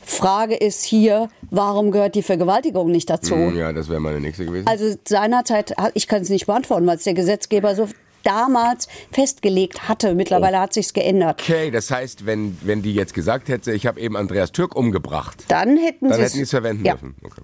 [0.06, 3.36] Frage ist hier, warum gehört die Vergewaltigung nicht dazu?
[3.36, 4.68] Ja, das wäre meine nächste gewesen.
[4.68, 7.88] Also seinerzeit, ich kann es nicht beantworten, weil es der Gesetzgeber so
[8.26, 10.16] damals festgelegt hatte.
[10.16, 11.42] Mittlerweile hat sich's geändert.
[11.42, 15.46] Okay, das heißt, wenn, wenn die jetzt gesagt hätte, ich habe eben Andreas Türk umgebracht,
[15.48, 17.16] Dann hätten sie es verwenden ja, dürfen.
[17.24, 17.42] Okay.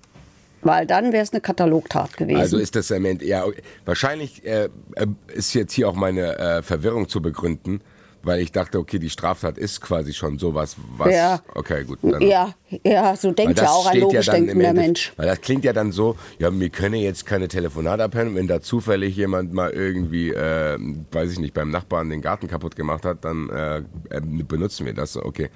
[0.63, 2.39] weil dann wäre es eine Katalogtat gewesen.
[2.39, 3.45] Also ist das am Ende, ja,
[3.85, 7.81] wahrscheinlich äh, äh, ist jetzt hier auch meine äh, Verwirrung zu begründen,
[8.23, 11.13] weil ich dachte, okay, die Straftat ist quasi schon sowas, was.
[11.13, 11.41] Ja.
[11.55, 11.99] Okay, gut.
[12.01, 12.53] Dann, ja,
[12.83, 15.13] ja, so denkt ja auch ein logisch im denkender Mensch.
[15.17, 18.61] Weil das klingt ja dann so, ja, wir können jetzt keine Telefonate abhören, wenn da
[18.61, 20.77] zufällig jemand mal irgendwie, äh,
[21.11, 23.77] weiß ich nicht, beim Nachbarn den Garten kaputt gemacht hat, dann äh,
[24.09, 25.17] äh, benutzen wir das.
[25.17, 25.49] Okay.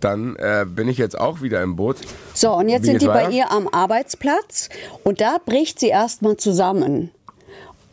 [0.00, 1.96] Dann äh, bin ich jetzt auch wieder im Boot.
[2.32, 3.30] So, und jetzt Wie sind die bei weiter?
[3.30, 4.70] ihr am Arbeitsplatz
[5.02, 7.10] und da bricht sie erstmal zusammen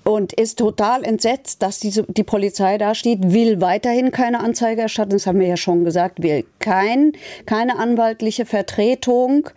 [0.03, 5.11] und ist total entsetzt, dass diese, die Polizei da steht, will weiterhin keine Anzeige erstatten,
[5.11, 7.13] das haben wir ja schon gesagt, will kein,
[7.45, 9.49] keine anwaltliche Vertretung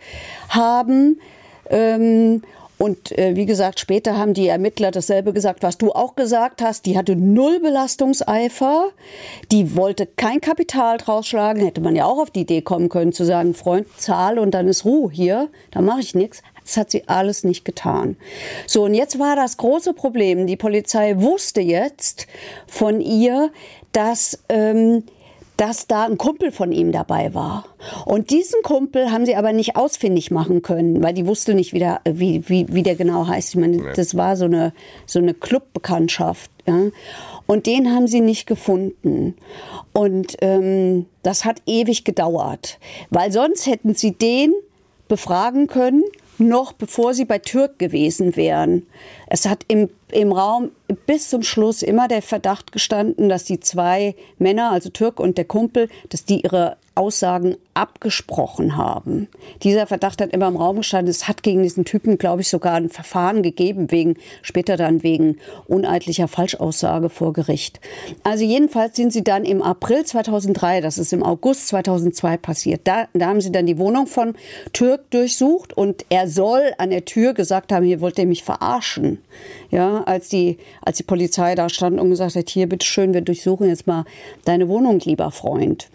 [0.49, 1.19] haben.
[1.69, 2.43] Ähm,
[2.77, 6.85] und äh, wie gesagt, später haben die Ermittler dasselbe gesagt, was du auch gesagt hast.
[6.85, 8.89] Die hatte null Belastungseifer.
[9.51, 11.61] Die wollte kein Kapital draus schlagen.
[11.61, 14.67] Hätte man ja auch auf die Idee kommen können, zu sagen, Freund, zahl und dann
[14.67, 15.47] ist Ruhe hier.
[15.71, 16.41] Da mache ich nichts.
[16.65, 18.17] Das hat sie alles nicht getan.
[18.67, 20.47] So, und jetzt war das große Problem.
[20.47, 22.27] Die Polizei wusste jetzt
[22.67, 23.51] von ihr,
[23.91, 25.03] dass ähm,
[25.57, 27.65] dass da ein Kumpel von ihm dabei war.
[28.05, 31.79] Und diesen Kumpel haben sie aber nicht ausfindig machen können, weil die wusste nicht, wie
[31.79, 33.49] der, wie, wie, wie der genau heißt.
[33.49, 34.73] Ich meine, das war so eine,
[35.05, 36.51] so eine Clubbekanntschaft.
[36.67, 36.87] Ja?
[37.47, 39.35] Und den haben sie nicht gefunden.
[39.93, 44.53] Und ähm, das hat ewig gedauert, weil sonst hätten sie den
[45.07, 46.03] befragen können,
[46.37, 48.85] noch bevor sie bei Türk gewesen wären.
[49.27, 50.71] Es hat im, im Raum
[51.05, 55.45] bis zum Schluss immer der Verdacht gestanden, dass die zwei Männer, also Türk und der
[55.45, 59.27] Kumpel, dass die ihre Aussagen abgesprochen haben.
[59.63, 61.11] Dieser Verdacht hat immer im Raum gestanden.
[61.11, 65.37] Es hat gegen diesen Typen, glaube ich, sogar ein Verfahren gegeben, wegen, später dann wegen
[65.67, 67.81] uneidlicher Falschaussage vor Gericht.
[68.23, 73.07] Also jedenfalls sind sie dann im April 2003, das ist im August 2002 passiert, da,
[73.13, 74.35] da haben sie dann die Wohnung von
[74.71, 79.19] Türk durchsucht und er soll an der Tür gesagt haben, hier wollt ihr mich verarschen.
[79.69, 83.67] Ja, als die, als die Polizei da stand und gesagt hat, hier, bitteschön, wir durchsuchen
[83.67, 84.05] jetzt mal
[84.45, 85.89] deine Wohnung, lieber Freund.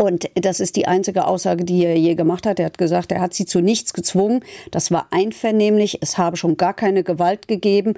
[0.00, 2.58] Und das ist die einzige Aussage, die er je gemacht hat.
[2.58, 4.42] Er hat gesagt, er hat sie zu nichts gezwungen.
[4.70, 5.98] Das war einvernehmlich.
[6.00, 7.92] Es habe schon gar keine Gewalt gegeben.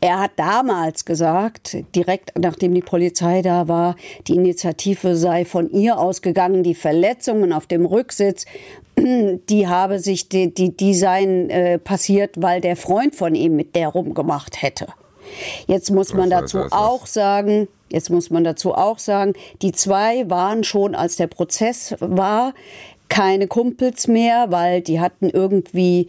[0.00, 3.94] Er hat damals gesagt, direkt nachdem die Polizei da war,
[4.26, 6.64] die Initiative sei von ihr ausgegangen.
[6.64, 8.46] Die Verletzungen auf dem Rücksitz,
[8.98, 13.76] die habe sich, die, die, die seien äh, passiert, weil der Freund von ihm mit
[13.76, 14.88] der rumgemacht hätte.
[15.66, 20.64] Jetzt muss man dazu auch sagen, jetzt muss man dazu auch sagen, die zwei waren
[20.64, 22.54] schon, als der Prozess war,
[23.08, 26.08] keine Kumpels mehr, weil die hatten irgendwie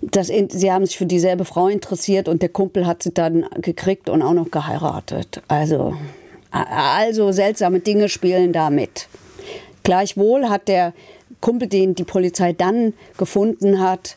[0.00, 4.08] das, sie haben sich für dieselbe Frau interessiert und der Kumpel hat sie dann gekriegt
[4.08, 5.42] und auch noch geheiratet.
[5.48, 5.94] Also,
[6.50, 9.08] also seltsame Dinge spielen da mit.
[9.82, 10.92] Gleichwohl hat der
[11.40, 14.16] Kumpel, den die Polizei dann gefunden hat,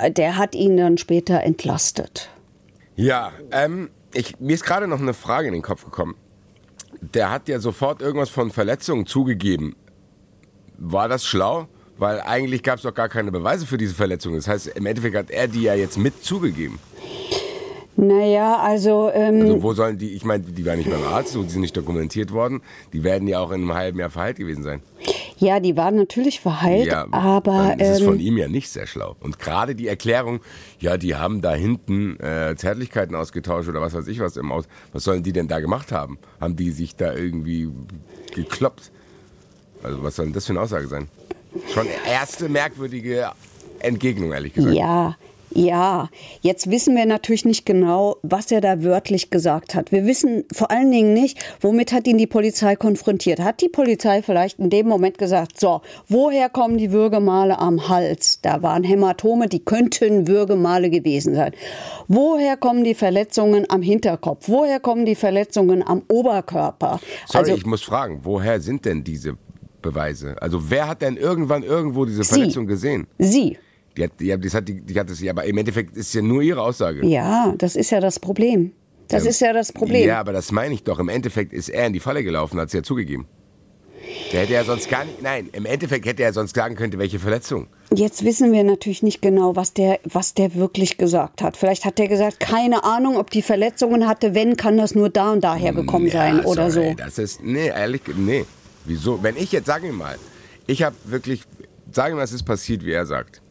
[0.00, 2.28] äh, der hat ihn dann später entlastet.
[3.00, 6.16] Ja, ähm, ich, mir ist gerade noch eine Frage in den Kopf gekommen.
[7.00, 9.74] Der hat ja sofort irgendwas von Verletzungen zugegeben.
[10.76, 11.66] War das schlau?
[11.96, 14.36] Weil eigentlich gab es doch gar keine Beweise für diese Verletzungen.
[14.36, 16.78] Das heißt, im Endeffekt hat er die ja jetzt mit zugegeben.
[18.00, 21.42] Naja, also, ähm, Also wo sollen die, ich meine, die waren nicht beim Arzt, so,
[21.42, 22.62] die sind nicht dokumentiert worden.
[22.94, 24.80] Die werden ja auch in einem halben Jahr verheilt gewesen sein.
[25.36, 28.70] ja, die waren natürlich verheilt, Ja, aber dann ist es von ähm, ihm ja nicht
[28.70, 29.16] sehr schlau.
[29.20, 30.40] Und gerade die Erklärung,
[30.78, 34.64] ja, die haben da hinten äh, Zärtlichkeiten ausgetauscht oder was weiß ich was im Aus.
[34.94, 36.18] Was sollen die denn da gemacht haben?
[36.40, 37.68] Haben die sich da irgendwie
[38.34, 38.90] gekloppt?
[39.82, 41.08] Also was soll denn das für eine Aussage sein?
[41.74, 43.30] Schon erste merkwürdige
[43.80, 44.74] Entgegnung, ehrlich gesagt.
[44.74, 45.16] ja,
[45.52, 46.08] ja.
[46.40, 49.92] Jetzt wissen wir natürlich nicht genau, was er da wörtlich gesagt hat.
[49.92, 53.40] Wir wissen vor allen Dingen nicht, womit hat ihn die Polizei konfrontiert.
[53.40, 58.40] Hat die Polizei vielleicht in dem Moment gesagt, so, woher kommen die Würgemale am Hals?
[58.42, 61.52] Da waren Hämatome, die könnten Würgemale gewesen sein.
[62.08, 64.48] Woher kommen die Verletzungen am Hinterkopf?
[64.48, 67.00] Woher kommen die Verletzungen am Oberkörper?
[67.26, 69.36] Sorry, also, ich muss fragen, woher sind denn diese
[69.82, 70.36] Beweise?
[70.40, 72.34] Also wer hat denn irgendwann irgendwo diese Sie.
[72.34, 73.06] Verletzung gesehen?
[73.18, 73.58] Sie.
[73.96, 76.42] Die hat, die, das hat, die, die hat ja, aber im Endeffekt ist ja nur
[76.42, 77.04] ihre Aussage.
[77.06, 78.72] Ja, das ist ja das Problem.
[79.08, 80.06] Das ist ja das Problem.
[80.06, 80.98] Ja, aber das meine ich doch.
[81.00, 83.26] Im Endeffekt ist er in die Falle gelaufen, hat es ja zugegeben.
[84.32, 85.22] Der hätte ja sonst gar nicht.
[85.22, 87.66] Nein, im Endeffekt hätte er sonst sagen können, welche Verletzung.
[87.94, 91.56] Jetzt wissen wir natürlich nicht genau, was der, was der wirklich gesagt hat.
[91.56, 94.34] Vielleicht hat er gesagt, keine Ahnung, ob die Verletzungen hatte.
[94.34, 96.94] Wenn, kann das nur da und daher gekommen sein Ja, oder sorry, so.
[96.96, 97.42] Das ist.
[97.42, 98.44] Nee, ehrlich, nee.
[98.84, 99.22] Wieso?
[99.22, 100.16] Wenn ich jetzt, sagen wir mal,
[100.66, 101.42] ich habe wirklich.
[101.92, 103.42] Sagen wir mal, es ist passiert, wie er sagt.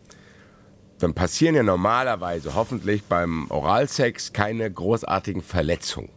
[1.00, 6.10] Dann passieren ja normalerweise, hoffentlich beim Oralsex, keine großartigen Verletzungen.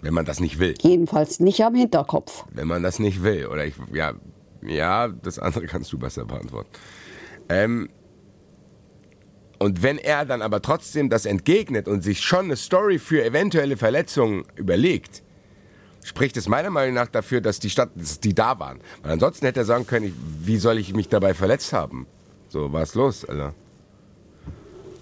[0.00, 0.74] Wenn man das nicht will.
[0.82, 2.44] Jedenfalls nicht am Hinterkopf.
[2.52, 3.46] wenn man das nicht will.
[3.46, 4.12] Oder ich, ja,
[4.62, 6.70] ja, das andere kannst du besser beantworten.
[7.48, 7.88] Ähm,
[9.58, 13.76] und wenn er dann aber trotzdem das entgegnet und sich schon eine Story für eventuelle
[13.76, 15.22] Verletzungen überlegt,
[16.02, 18.80] spricht es meiner Meinung nach dafür, dass die Stadt, dass die da waren.
[19.02, 22.06] Weil ansonsten hätte er sagen können, ich, wie soll ich mich dabei verletzt haben?
[22.48, 23.54] So, was los, Alter?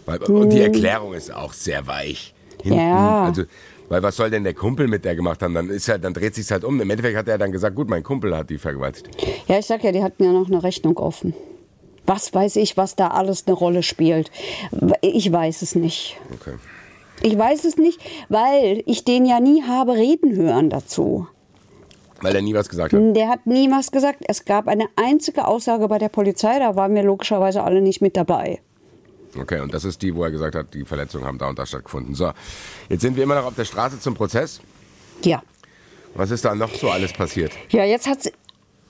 [0.06, 2.34] Und die Erklärung ist auch sehr weich.
[2.62, 3.24] Hinten, Ja.
[3.24, 3.44] Also,
[3.88, 5.52] weil was soll denn der Kumpel mit der gemacht haben?
[5.54, 6.80] Dann ist halt, dann dreht sich's halt um.
[6.80, 9.08] Im Endeffekt hat er dann gesagt, gut, mein Kumpel hat die vergewaltigt.
[9.48, 11.34] Ja, ich sag ja, die hatten ja noch eine Rechnung offen.
[12.06, 14.30] Was weiß ich, was da alles eine Rolle spielt.
[15.02, 16.16] Ich weiß es nicht.
[16.40, 16.56] Okay.
[17.22, 21.28] Ich weiß es nicht, weil ich den ja nie habe reden hören dazu.
[22.20, 23.16] Weil er nie was gesagt hat.
[23.16, 24.24] Der hat nie was gesagt.
[24.26, 28.16] Es gab eine einzige Aussage bei der Polizei, da waren wir logischerweise alle nicht mit
[28.16, 28.60] dabei.
[29.36, 31.66] Okay, und das ist die, wo er gesagt hat, die Verletzungen haben da und da
[31.66, 32.14] stattgefunden.
[32.14, 32.32] So,
[32.88, 34.60] jetzt sind wir immer noch auf der Straße zum Prozess.
[35.24, 35.42] Ja.
[36.14, 37.52] Was ist da noch so alles passiert?
[37.70, 38.30] Ja, jetzt hat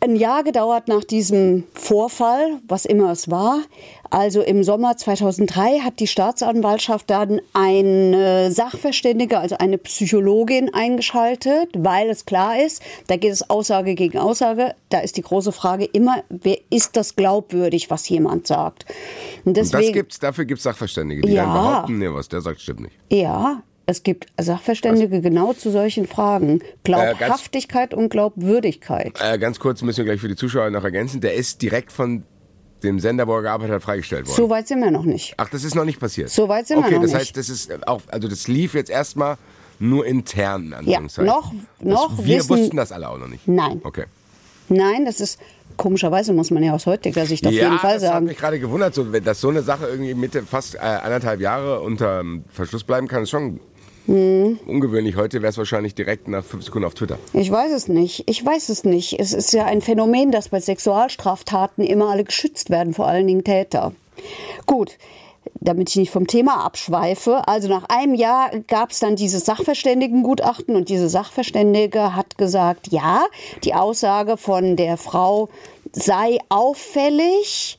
[0.02, 3.60] ein Jahr gedauert nach diesem Vorfall, was immer es war.
[4.10, 12.10] Also im Sommer 2003 hat die Staatsanwaltschaft dann eine Sachverständige, also eine Psychologin eingeschaltet, weil
[12.10, 14.74] es klar ist, da geht es Aussage gegen Aussage.
[14.90, 18.84] Da ist die große Frage immer, wer ist das glaubwürdig, was jemand sagt?
[19.44, 21.44] Und Und das deswegen, gibt's, dafür gibt es Sachverständige, die Ja.
[21.44, 22.96] dann behaupten, nee, was der sagt, stimmt nicht.
[23.10, 23.62] ja,
[23.92, 26.62] es gibt Sachverständige genau zu solchen Fragen.
[26.82, 29.18] Glaubhaftigkeit und Glaubwürdigkeit.
[29.22, 31.20] Äh, ganz kurz müssen wir gleich für die Zuschauer noch ergänzen.
[31.20, 32.24] Der ist direkt von
[32.82, 34.36] dem Sender, wo er gearbeitet hat, freigestellt worden.
[34.36, 35.34] So weit sind wir noch nicht.
[35.36, 36.30] Ach, das ist noch nicht passiert.
[36.30, 37.20] So weit sind wir okay, noch das nicht.
[37.20, 39.36] heißt, das ist auch, also das lief jetzt erstmal
[39.78, 43.46] nur intern, in Ja, noch, noch das, wir wissen, wussten das alle auch noch nicht.
[43.46, 43.80] Nein.
[43.84, 44.06] Okay.
[44.68, 45.38] Nein, das ist
[45.76, 48.26] komischerweise muss man ja aus heutiger Sicht auf ja, jeden Fall das hat sagen.
[48.26, 52.22] mich gerade gewundert, so, dass so eine Sache irgendwie Mitte fast äh, anderthalb Jahre unter
[52.48, 53.60] Verschluss bleiben kann, ist schon
[54.06, 54.58] Hm.
[54.66, 55.16] ungewöhnlich.
[55.16, 57.18] Heute wäre es wahrscheinlich direkt nach fünf Sekunden auf Twitter.
[57.32, 58.28] Ich weiß es nicht.
[58.28, 59.18] Ich weiß es nicht.
[59.20, 63.44] Es ist ja ein Phänomen, dass bei Sexualstraftaten immer alle geschützt werden, vor allen Dingen
[63.44, 63.92] Täter.
[64.66, 64.98] Gut.
[65.60, 67.46] Damit ich nicht vom Thema abschweife.
[67.46, 73.26] Also nach einem Jahr gab es dann dieses Sachverständigengutachten und diese Sachverständige hat gesagt, ja,
[73.64, 75.48] die Aussage von der Frau
[75.92, 77.78] sei auffällig,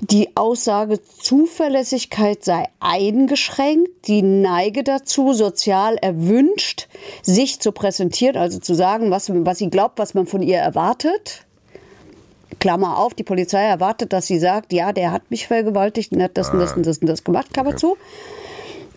[0.00, 6.88] die Aussage Zuverlässigkeit sei eingeschränkt, die neige dazu, sozial erwünscht,
[7.22, 11.44] sich zu präsentieren, also zu sagen, was, was sie glaubt, was man von ihr erwartet.
[12.60, 16.36] Klammer auf, die Polizei erwartet, dass sie sagt, ja, der hat mich vergewaltigt und hat
[16.36, 17.96] das und das und das und das gemacht, Klammer zu.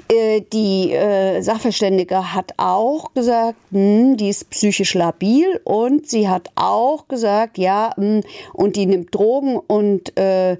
[0.09, 6.49] Äh, die äh, Sachverständige hat auch gesagt, mh, die ist psychisch labil und sie hat
[6.55, 8.21] auch gesagt, ja, mh,
[8.53, 10.57] und die nimmt Drogen und äh,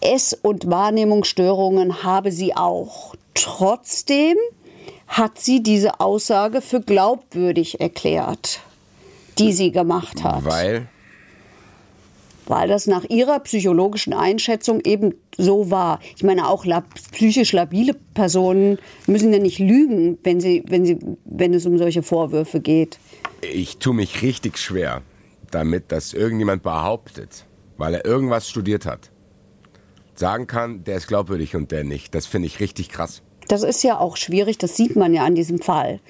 [0.00, 3.14] Ess- und Wahrnehmungsstörungen habe sie auch.
[3.34, 4.36] Trotzdem
[5.06, 8.60] hat sie diese Aussage für glaubwürdig erklärt,
[9.38, 10.44] die sie gemacht hat.
[10.44, 10.88] Weil?
[12.50, 16.00] Weil das nach ihrer psychologischen Einschätzung eben so war.
[16.16, 20.98] Ich meine, auch lab psychisch labile Personen müssen ja nicht lügen, wenn, sie, wenn, sie,
[21.24, 22.98] wenn es um solche Vorwürfe geht.
[23.40, 25.02] Ich tue mich richtig schwer
[25.52, 27.46] damit, dass irgendjemand behauptet,
[27.78, 29.12] weil er irgendwas studiert hat,
[30.16, 32.16] sagen kann, der ist glaubwürdig und der nicht.
[32.16, 33.22] Das finde ich richtig krass.
[33.46, 36.00] Das ist ja auch schwierig, das sieht man ja an diesem Fall.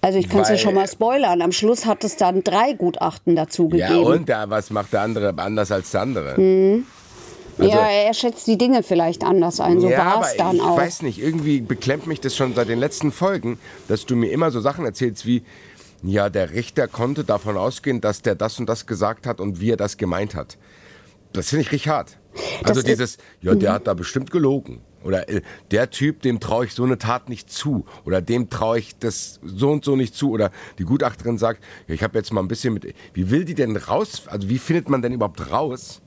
[0.00, 1.42] Also ich kann es ja schon mal spoilern.
[1.42, 4.02] Am Schluss hat es dann drei Gutachten dazu gegeben.
[4.02, 6.36] Ja, und der, was macht der andere anders als der andere?
[6.36, 6.86] Hm.
[7.58, 9.80] Also, ja, er schätzt die Dinge vielleicht anders ein.
[9.80, 10.76] So ja, war es dann ich auch.
[10.76, 13.58] Ich weiß nicht, irgendwie beklemmt mich das schon seit den letzten Folgen,
[13.88, 15.42] dass du mir immer so Sachen erzählst wie,
[16.04, 19.72] ja, der Richter konnte davon ausgehen, dass der das und das gesagt hat und wie
[19.72, 20.56] er das gemeint hat.
[21.32, 22.18] Das finde ich richtig hart.
[22.62, 23.74] Also das dieses, ja, der mhm.
[23.74, 24.80] hat da bestimmt gelogen.
[25.04, 27.84] Oder äh, der Typ, dem traue ich so eine Tat nicht zu.
[28.04, 30.30] Oder dem traue ich das so und so nicht zu.
[30.30, 32.94] Oder die Gutachterin sagt, ja, ich habe jetzt mal ein bisschen mit.
[33.14, 34.22] Wie will die denn raus?
[34.26, 36.02] Also wie findet man denn überhaupt raus,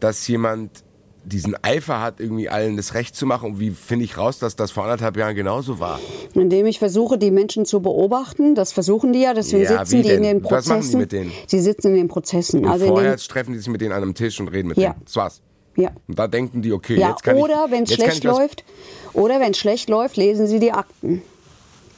[0.00, 0.84] dass jemand
[1.24, 3.52] diesen Eifer hat, irgendwie allen das Recht zu machen.
[3.52, 6.00] Und wie finde ich raus, dass das vor anderthalb Jahren genauso war?
[6.34, 8.54] Indem ich versuche, die Menschen zu beobachten.
[8.54, 9.34] Das versuchen die ja.
[9.34, 10.56] Deswegen ja, sitzen die in den Prozessen.
[10.56, 11.32] Was machen die mit denen?
[11.46, 12.64] Sie sitzen in den Prozessen.
[12.64, 14.92] Und also vorher treffen die sich mit denen an einem Tisch und reden mit ja.
[14.92, 15.04] denen.
[15.04, 15.42] Das war's.
[15.78, 15.90] Ja.
[16.08, 17.70] Und da denken die, okay, ja, jetzt kann oder ich...
[17.70, 18.64] wenn es schlecht läuft,
[19.12, 21.22] oder wenn es schlecht läuft, lesen Sie die Akten.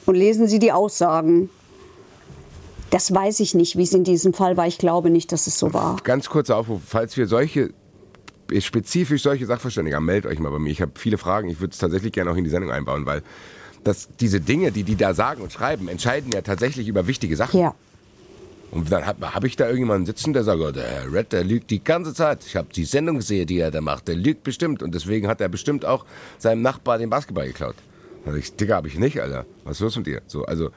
[0.05, 1.49] Und lesen Sie die Aussagen.
[2.91, 4.67] Das weiß ich nicht, wie es in diesem Fall war.
[4.67, 5.97] Ich glaube nicht, dass es so war.
[6.03, 7.73] Ganz kurzer Aufruf, falls wir solche
[8.59, 10.69] spezifisch solche Sachverständige haben, meldet euch mal bei mir.
[10.69, 11.49] Ich habe viele Fragen.
[11.49, 13.23] Ich würde es tatsächlich gerne auch in die Sendung einbauen, weil
[13.83, 17.59] das, diese Dinge, die die da sagen und schreiben, entscheiden ja tatsächlich über wichtige Sachen.
[17.59, 17.73] Ja.
[18.71, 21.43] Und dann habe hab ich da irgendjemanden sitzen, der sagt, oh, der Herr Red, der
[21.43, 22.45] lügt die ganze Zeit.
[22.45, 24.07] Ich habe die Sendung gesehen, die er da macht.
[24.07, 24.81] Der lügt bestimmt.
[24.81, 26.05] Und deswegen hat er bestimmt auch
[26.37, 27.75] seinem Nachbar den Basketball geklaut.
[28.25, 29.45] Da ich, Digga, habe ich nicht, Alter.
[29.65, 30.21] Was ist los mit dir?
[30.27, 30.69] So, also,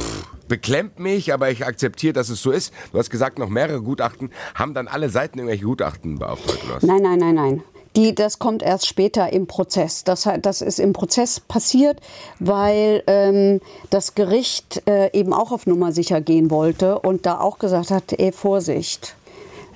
[0.00, 2.72] pff, beklemmt mich, aber ich akzeptiere, dass es so ist.
[2.92, 4.30] Du hast gesagt, noch mehrere Gutachten.
[4.54, 6.82] Haben dann alle Seiten irgendwelche Gutachten beauftragt?
[6.82, 7.62] Nein, nein, nein, nein.
[7.98, 10.04] Die, das kommt erst später im Prozess.
[10.04, 12.00] Das, das ist im Prozess passiert,
[12.38, 17.58] weil ähm, das Gericht äh, eben auch auf Nummer sicher gehen wollte und da auch
[17.58, 19.16] gesagt hat, ey, Vorsicht.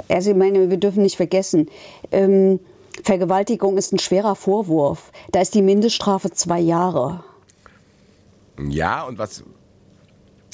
[0.08, 1.68] Also ich meine, wir dürfen nicht vergessen,
[2.12, 2.60] ähm,
[3.02, 5.10] Vergewaltigung ist ein schwerer Vorwurf.
[5.32, 7.24] Da ist die Mindeststrafe zwei Jahre.
[8.68, 9.42] Ja, und was,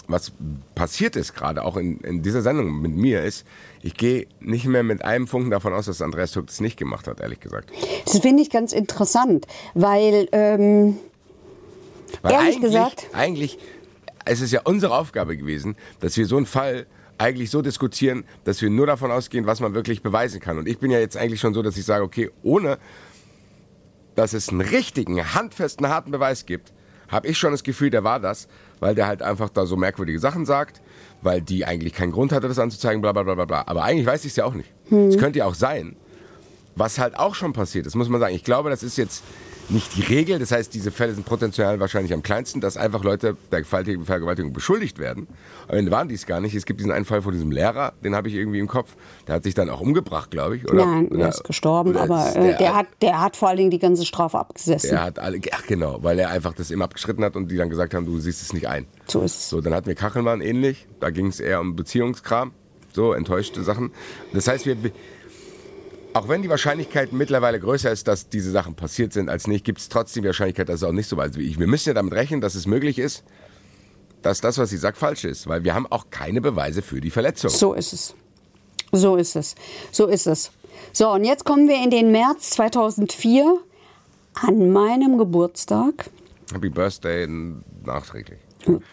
[0.06, 0.32] was
[0.74, 3.44] passiert ist gerade auch in, in dieser Sendung mit mir ist,
[3.82, 7.06] ich gehe nicht mehr mit einem Funken davon aus, dass Andreas Türk das nicht gemacht
[7.06, 7.70] hat, ehrlich gesagt.
[8.04, 10.96] Das finde ich ganz interessant, weil, ähm,
[12.22, 13.06] weil ehrlich eigentlich, gesagt.
[13.12, 13.58] Eigentlich
[14.28, 16.86] es ist ja unsere Aufgabe gewesen, dass wir so einen Fall
[17.16, 20.58] eigentlich so diskutieren, dass wir nur davon ausgehen, was man wirklich beweisen kann.
[20.58, 22.78] Und ich bin ja jetzt eigentlich schon so, dass ich sage, okay, ohne
[24.14, 26.72] dass es einen richtigen, handfesten, harten Beweis gibt,
[27.08, 28.48] habe ich schon das Gefühl, der war das,
[28.80, 30.80] weil der halt einfach da so merkwürdige Sachen sagt
[31.22, 33.64] weil die eigentlich keinen Grund hatte, das anzuzeigen, bla bla bla bla.
[33.66, 34.70] Aber eigentlich weiß ich es ja auch nicht.
[34.86, 35.16] Es hm.
[35.16, 35.96] könnte ja auch sein,
[36.76, 38.34] was halt auch schon passiert ist, muss man sagen.
[38.34, 39.22] Ich glaube, das ist jetzt
[39.70, 40.38] nicht die Regel.
[40.38, 44.98] Das heißt, diese Fälle sind potenziell wahrscheinlich am kleinsten, dass einfach Leute der Vergewaltigung beschuldigt
[44.98, 45.26] werden.
[45.68, 46.54] Am Ende waren die es gar nicht.
[46.54, 48.94] Es gibt diesen einen Fall von diesem Lehrer, den habe ich irgendwie im Kopf.
[49.26, 50.68] Der hat sich dann auch umgebracht, glaube ich.
[50.68, 53.70] Oder, Nein, er ist gestorben, aber äh, der, der, hat, der hat vor allen Dingen
[53.70, 54.90] die ganze Strafe abgesessen.
[54.90, 57.70] Der hat alle, ach genau, weil er einfach das immer abgeschritten hat und die dann
[57.70, 58.86] gesagt haben, du siehst es nicht ein.
[59.06, 59.48] So ist es.
[59.50, 60.86] So, dann hatten wir Kachelmann ähnlich.
[61.00, 62.52] Da ging es eher um Beziehungskram.
[62.92, 63.92] So, enttäuschte Sachen.
[64.32, 64.76] Das heißt, wir,
[66.14, 69.78] auch wenn die Wahrscheinlichkeit mittlerweile größer ist, dass diese Sachen passiert sind als nicht, gibt
[69.78, 71.58] es trotzdem die Wahrscheinlichkeit, dass es auch nicht so weit ist wie ich.
[71.58, 73.24] Wir müssen ja damit rechnen, dass es möglich ist,
[74.22, 77.10] dass das, was sie sagt, falsch ist, weil wir haben auch keine Beweise für die
[77.10, 77.50] Verletzung.
[77.50, 78.14] So ist es.
[78.92, 79.54] So ist es.
[79.92, 80.50] So ist es.
[80.92, 83.60] So, und jetzt kommen wir in den März 2004
[84.34, 86.10] an meinem Geburtstag.
[86.52, 87.28] Happy Birthday
[87.84, 88.38] nachträglich.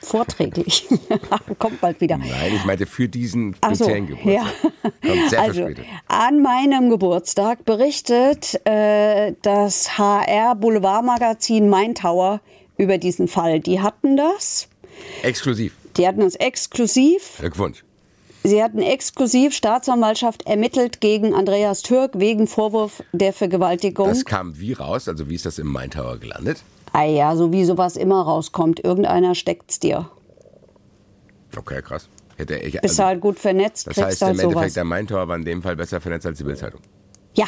[0.01, 0.87] Vorträglich.
[1.59, 2.17] Kommt bald wieder.
[2.17, 4.73] Nein, ich meinte für diesen speziellen so, Geburtstag.
[4.83, 4.89] Ja.
[5.09, 5.85] Kommt sehr also, verspätet.
[6.07, 12.41] An meinem Geburtstag berichtet äh, das HR Boulevardmagazin Main Tower
[12.77, 13.59] über diesen Fall.
[13.59, 14.67] Die hatten das.
[15.23, 15.75] Exklusiv.
[15.97, 17.37] Die hatten das exklusiv.
[17.39, 17.83] Glückwunsch.
[18.43, 24.07] Sie hatten exklusiv Staatsanwaltschaft ermittelt gegen Andreas Türk wegen Vorwurf der Vergewaltigung.
[24.07, 25.07] Das kam wie raus?
[25.07, 26.61] Also wie ist das im Main Tower gelandet?
[26.95, 28.79] Ah ja, so wie sowas immer rauskommt.
[28.81, 30.09] Irgendeiner steckt's dir.
[31.53, 32.07] Okay, krass.
[32.37, 34.73] Hätte ich, Bist also, halt gut vernetzt, Das heißt, halt im Endeffekt, sowas.
[34.75, 36.79] der Main-Tor war in dem Fall besser vernetzt als die Bildzeitung.
[37.33, 37.47] Ja.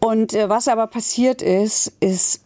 [0.00, 2.42] Und äh, was aber passiert ist, ist,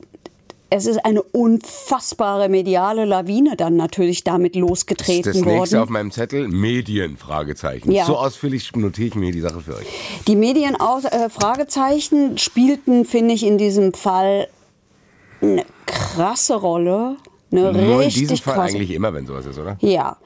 [0.69, 5.57] es ist eine unfassbare mediale Lawine dann natürlich damit losgetreten das worden.
[5.57, 7.91] nächste auf meinem Zettel, Medien, Fragezeichen.
[7.93, 8.05] Ja.
[8.05, 9.87] So ausführlich notiere ich mir die Sache für euch.
[10.27, 14.49] Die Medien äh, Fragezeichen spielten, finde ich, in diesem Fall
[15.41, 17.17] eine krasse Rolle.
[17.51, 18.77] Eine Nur in richtig diesem Fall krasse.
[18.77, 19.77] eigentlich immer, wenn sowas ist, oder?
[19.81, 20.17] Ja,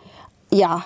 [0.50, 0.84] ja,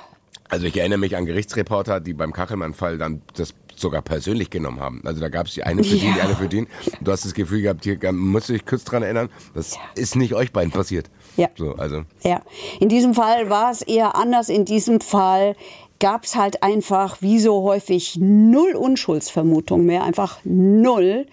[0.48, 5.02] Also ich erinnere mich an Gerichtsreporter, die beim Kachelmann-Fall dann das sogar persönlich genommen haben.
[5.04, 6.14] Also da gab es die eine für die, Ja.
[6.14, 6.66] die eine für den.
[7.00, 10.34] Du hast das Gefühl gehabt, hier musst du dich kurz dran erinnern, das ist nicht
[10.34, 11.10] euch beiden passiert.
[11.36, 11.48] Ja.
[11.56, 12.04] So, also.
[12.22, 12.40] Ja,
[12.80, 14.48] in diesem Fall war es eher anders.
[14.48, 15.56] In diesem Fall
[15.98, 21.26] gab es halt einfach, wie so häufig, null Unschuldsvermutung mehr, einfach null,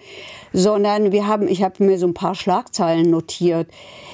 [0.52, 3.68] sondern wir haben, ich habe mir so ein paar Schlagzeilen notiert.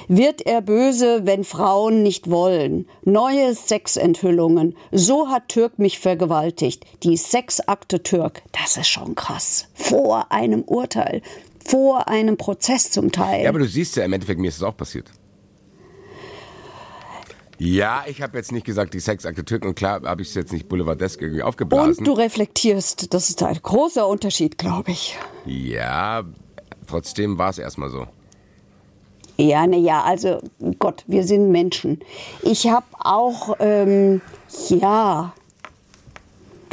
[0.07, 2.87] Wird er böse, wenn Frauen nicht wollen?
[3.03, 4.75] Neue Sexenthüllungen.
[4.91, 6.85] So hat Türk mich vergewaltigt.
[7.03, 8.41] Die Sexakte Türk.
[8.51, 9.67] Das ist schon krass.
[9.73, 11.21] Vor einem Urteil.
[11.63, 13.43] Vor einem Prozess zum Teil.
[13.43, 15.05] Ja, aber du siehst ja, im Endeffekt, mir ist es auch passiert.
[17.63, 20.51] Ja, ich habe jetzt nicht gesagt, die Sexakte Türken und klar habe ich es jetzt
[20.51, 21.99] nicht boulevardesk irgendwie aufgeblasen.
[21.99, 25.15] Und du reflektierst, das ist ein großer Unterschied, glaube ich.
[25.45, 26.23] ja,
[26.87, 28.07] trotzdem war es erstmal so.
[29.37, 30.39] Ja, na ja, also
[30.79, 31.99] Gott, wir sind Menschen.
[32.41, 34.21] Ich habe auch, ähm,
[34.69, 35.31] ja,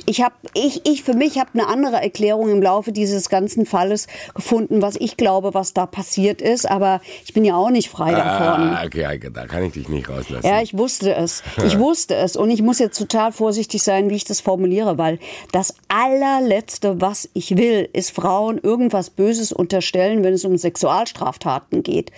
[0.09, 4.07] ich habe, ich, ich für mich habe eine andere Erklärung im Laufe dieses ganzen Falles
[4.35, 6.69] gefunden, was ich glaube, was da passiert ist.
[6.69, 8.71] Aber ich bin ja auch nicht frei davon.
[8.71, 10.47] Ah, okay, da kann ich dich nicht rauslassen.
[10.47, 11.43] Ja, ich wusste es.
[11.63, 12.37] Ich wusste es.
[12.37, 15.19] Und ich muss jetzt total vorsichtig sein, wie ich das formuliere, weil
[15.53, 22.13] das allerletzte, was ich will, ist Frauen irgendwas Böses unterstellen, wenn es um Sexualstraftaten geht.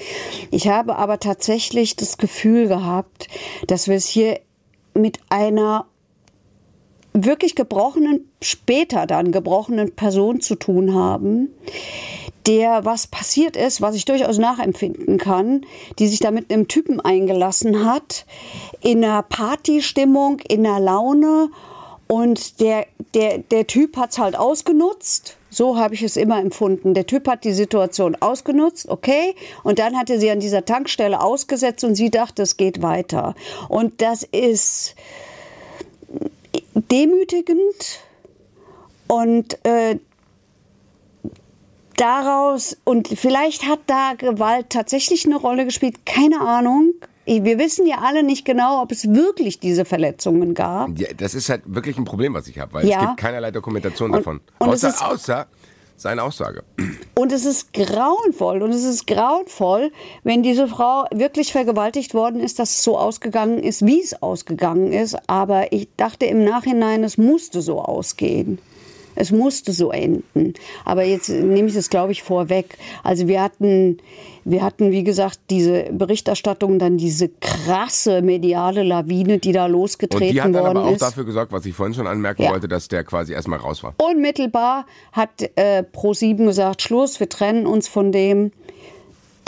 [0.52, 3.26] Ich habe aber tatsächlich das Gefühl gehabt,
[3.66, 4.38] dass wir es hier
[4.94, 5.86] mit einer
[7.12, 11.48] wirklich gebrochenen, später dann gebrochenen Person zu tun haben,
[12.46, 15.66] der was passiert ist, was ich durchaus nachempfinden kann,
[15.98, 18.26] die sich da mit einem Typen eingelassen hat,
[18.80, 21.50] in einer Partystimmung, in einer Laune
[22.06, 25.36] und der, der, der Typ hat's halt ausgenutzt.
[25.48, 26.94] So habe ich es immer empfunden.
[26.94, 31.84] Der Typ hat die Situation ausgenutzt, okay, und dann hatte sie an dieser Tankstelle ausgesetzt
[31.84, 33.34] und sie dachte, es geht weiter.
[33.68, 34.94] Und das ist
[36.74, 38.00] demütigend
[39.08, 39.96] und äh,
[41.96, 46.94] daraus und vielleicht hat da Gewalt tatsächlich eine Rolle gespielt, keine Ahnung.
[47.26, 50.98] Wir wissen ja alle nicht genau, ob es wirklich diese Verletzungen gab.
[50.98, 53.00] Ja, das ist halt wirklich ein Problem, was ich habe, weil Ja.
[53.00, 54.40] es gibt keinerlei Dokumentation Und- davon.
[54.58, 55.46] und außer, außer
[56.00, 56.64] seine Aussage.
[57.14, 58.62] Und es ist grauenvoll.
[58.62, 59.92] Und es ist grauenvoll,
[60.24, 64.92] wenn diese Frau wirklich vergewaltigt worden ist, dass es so ausgegangen ist, wie es ausgegangen
[64.92, 65.16] ist.
[65.28, 68.58] Aber ich dachte im Nachhinein, es musste so ausgehen.
[69.14, 70.54] Es musste so enden.
[70.84, 72.78] Aber jetzt nehme ich das, glaube ich, vorweg.
[73.02, 73.98] Also wir hatten,
[74.44, 80.32] wir hatten, wie gesagt, diese Berichterstattung, dann diese krasse mediale Lawine, die da Und losgetreten
[80.32, 81.02] die hat dann worden aber auch ist.
[81.02, 82.50] dafür gesorgt, was ich vorhin schon anmerken Ja.
[82.50, 83.94] wollte, dass der quasi erstmal raus war.
[83.98, 88.52] Unmittelbar hat äh, Pro7 gesagt, Schluss, wir trennen uns von dem.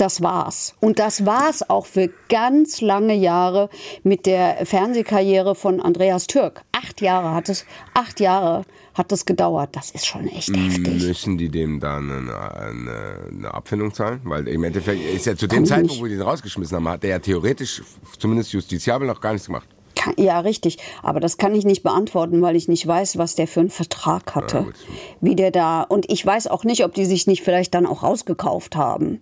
[0.03, 0.74] Das war's.
[0.80, 3.70] Und das war's auch für ganz lange Jahre
[4.03, 6.64] mit der Fernsehkarriere von Andreas Türk.
[6.72, 9.76] Acht Jahre hat es, acht Jahre hat es gedauert.
[9.76, 11.05] Das ist schon echt heftig.
[11.05, 14.22] Müssen die dem dann eine, eine, eine Abfindung zahlen?
[14.24, 17.05] Weil im Endeffekt ist ja zu dem Kann Zeitpunkt, wo die den rausgeschmissen haben, hat
[17.05, 17.80] der ja theoretisch,
[18.18, 19.68] zumindest justiziabel, noch gar nichts gemacht.
[20.03, 20.78] Kann, ja, richtig.
[21.03, 24.34] Aber das kann ich nicht beantworten, weil ich nicht weiß, was der für einen Vertrag
[24.34, 24.59] hatte.
[24.59, 24.72] Ja,
[25.20, 25.82] wie der da.
[25.82, 29.20] Und ich weiß auch nicht, ob die sich nicht vielleicht dann auch rausgekauft haben.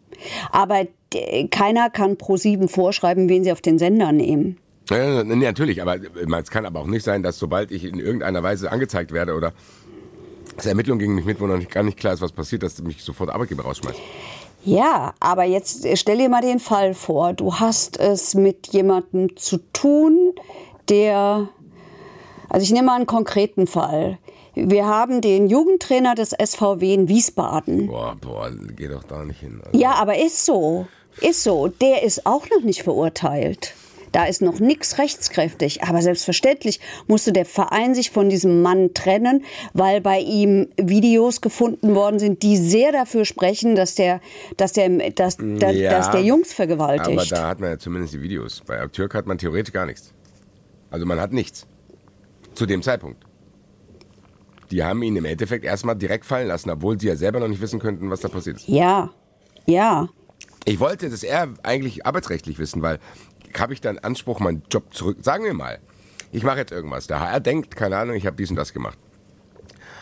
[0.51, 0.87] Aber
[1.51, 4.59] keiner kann Pro7 vorschreiben, wen sie auf den Sender nehmen.
[4.89, 8.43] Ja, natürlich, aber meine, es kann aber auch nicht sein, dass sobald ich in irgendeiner
[8.43, 9.53] Weise angezeigt werde oder
[10.57, 12.81] es Ermittlungen gegen mich mit, wo noch nicht, gar nicht klar ist, was passiert, dass
[12.83, 14.01] mich sofort Arbeitgeber rausschmeißt.
[14.65, 17.33] Ja, aber jetzt äh, stell dir mal den Fall vor.
[17.33, 20.35] Du hast es mit jemandem zu tun,
[20.91, 21.49] der,
[22.49, 24.19] also ich nehme mal einen konkreten Fall.
[24.55, 27.87] Wir haben den Jugendtrainer des SVW in Wiesbaden.
[27.87, 29.61] Boah, boah, geh doch da nicht hin.
[29.65, 30.87] Also, Ja, aber ist so.
[31.21, 31.69] Ist so.
[31.69, 33.75] Der ist auch noch nicht verurteilt.
[34.13, 35.85] Da ist noch nichts rechtskräftig.
[35.85, 41.95] Aber selbstverständlich musste der Verein sich von diesem Mann trennen, weil bei ihm Videos gefunden
[41.95, 44.21] worden sind, die sehr dafür sprechen, dass der,
[44.57, 47.31] dass der, dass, da- Ja, dass der Jungs aber vergewaltigt.
[47.31, 48.63] da hat man ja zumindest die Videos.
[48.67, 50.13] Bei Türk hat man theoretisch gar nichts.
[50.91, 51.67] Also man hat nichts.
[52.55, 53.25] Zu dem Zeitpunkt.
[54.71, 57.61] Die haben ihn im Endeffekt erstmal direkt fallen lassen, obwohl sie ja selber noch nicht
[57.61, 58.69] wissen könnten, was da passiert ist.
[58.69, 59.11] ja,
[59.67, 60.09] ja.
[60.67, 62.99] Ich wollte das eher eigentlich arbeitsrechtlich wissen, weil
[63.59, 65.19] habe ich dann Anspruch, meinen Job zurück.
[65.23, 65.79] Sagen wir mal,
[66.33, 67.07] ich mache jetzt irgendwas.
[67.07, 68.99] Der HR denkt, keine Ahnung, ich habe dies und das gemacht.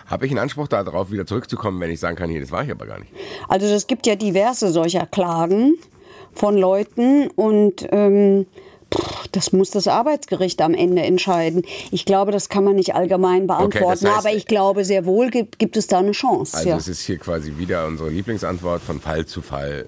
[0.06, 2.70] Habe ich einen Anspruch darauf, wieder zurückzukommen, wenn ich sagen kann, hier, das war ich
[2.70, 3.12] aber gar nicht.
[3.48, 5.76] Also es gibt ja diverse solcher Klagen
[6.32, 8.46] von Leuten und ähm,
[9.32, 11.62] das muss das Arbeitsgericht am Ende entscheiden.
[11.90, 15.06] Ich glaube, das kann man nicht allgemein beantworten, okay, das heißt, aber ich glaube, sehr
[15.06, 16.56] wohl gibt, gibt es da eine Chance.
[16.56, 16.76] Also ja.
[16.76, 19.86] es ist hier quasi wieder unsere Lieblingsantwort von Fall zu Fall.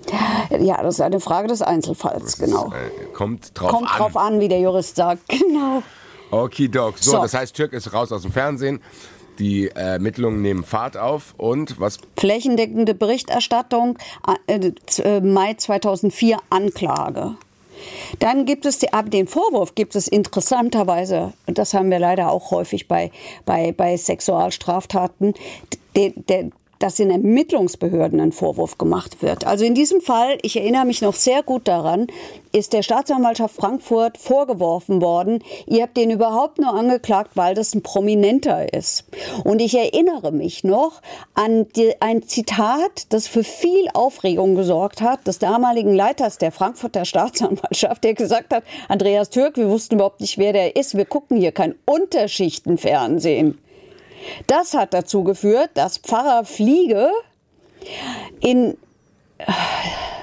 [0.61, 2.67] Ja, das ist eine Frage des Einzelfalls, das genau.
[2.67, 3.99] Ist, äh, kommt drauf kommt an.
[3.99, 5.83] drauf an, wie der Jurist sagt, genau.
[6.31, 6.99] Okidok.
[6.99, 8.81] So, so, das heißt, Türk ist raus aus dem Fernsehen.
[9.39, 11.99] Die Ermittlungen nehmen Fahrt auf und was?
[12.19, 13.99] Flächendeckende Berichterstattung,
[14.47, 17.37] äh, äh Mai 2004 Anklage.
[18.19, 22.51] Dann gibt es die, den Vorwurf, gibt es interessanterweise, und das haben wir leider auch
[22.51, 23.11] häufig bei,
[23.45, 25.35] bei, bei Sexualstraftaten,
[25.97, 26.51] der, der,
[26.81, 29.47] dass in Ermittlungsbehörden ein Vorwurf gemacht wird.
[29.47, 32.09] Also in diesem Fall, ich erinnere mich noch sehr gut daran,
[32.53, 37.83] ist der Staatsanwaltschaft Frankfurt vorgeworfen worden, ihr habt den überhaupt nur angeklagt, weil das ein
[37.83, 39.05] Prominenter ist.
[39.45, 41.01] Und ich erinnere mich noch
[41.35, 47.05] an die, ein Zitat, das für viel Aufregung gesorgt hat, des damaligen Leiters der Frankfurter
[47.05, 51.37] Staatsanwaltschaft, der gesagt hat, Andreas Türk, wir wussten überhaupt nicht, wer der ist, wir gucken
[51.37, 53.59] hier kein Unterschichtenfernsehen.
[54.47, 57.11] Das hat dazu geführt, dass Pfarrer Fliege
[58.41, 58.77] in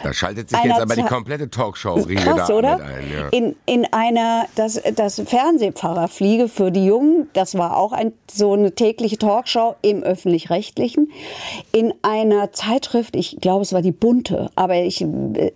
[0.04, 2.80] da schaltet sich jetzt aber die komplette Talkshow-Riege da oder?
[2.80, 3.12] ein.
[3.12, 3.28] Ja.
[3.30, 8.74] In, in einer, das, das Fernsehpfarrerfliege für die Jungen, das war auch ein, so eine
[8.74, 11.12] tägliche Talkshow im Öffentlich-Rechtlichen,
[11.72, 15.06] in einer Zeitschrift, ich glaube, es war die Bunte, aber ich,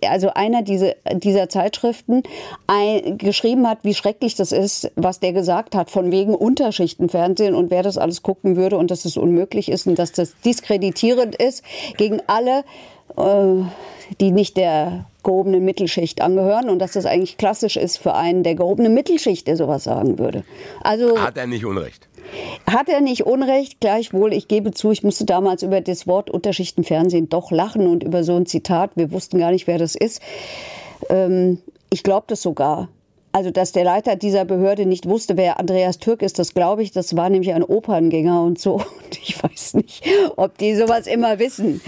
[0.06, 2.22] also einer diese, dieser Zeitschriften
[2.66, 7.70] ein, geschrieben hat, wie schrecklich das ist, was der gesagt hat, von wegen Unterschichtenfernsehen und
[7.70, 11.64] wer das alles gucken würde und dass es unmöglich ist und dass das diskreditierend ist
[11.96, 12.64] gegen alle,
[14.20, 18.54] die nicht der gehobenen Mittelschicht angehören und dass das eigentlich klassisch ist für einen der
[18.54, 20.44] gehobenen Mittelschicht, der sowas sagen würde.
[20.80, 22.08] Also hat er nicht Unrecht.
[22.66, 27.28] Hat er nicht Unrecht, gleichwohl, ich gebe zu, ich musste damals über das Wort Unterschichtenfernsehen
[27.28, 30.22] doch lachen und über so ein Zitat, wir wussten gar nicht, wer das ist.
[31.08, 31.58] Ähm,
[31.90, 32.88] ich glaube das sogar.
[33.32, 36.92] Also, dass der Leiter dieser Behörde nicht wusste, wer Andreas Türk ist, das glaube ich.
[36.92, 38.74] Das war nämlich ein Operngänger und so.
[39.02, 40.04] Und ich weiß nicht,
[40.36, 41.80] ob die sowas immer wissen.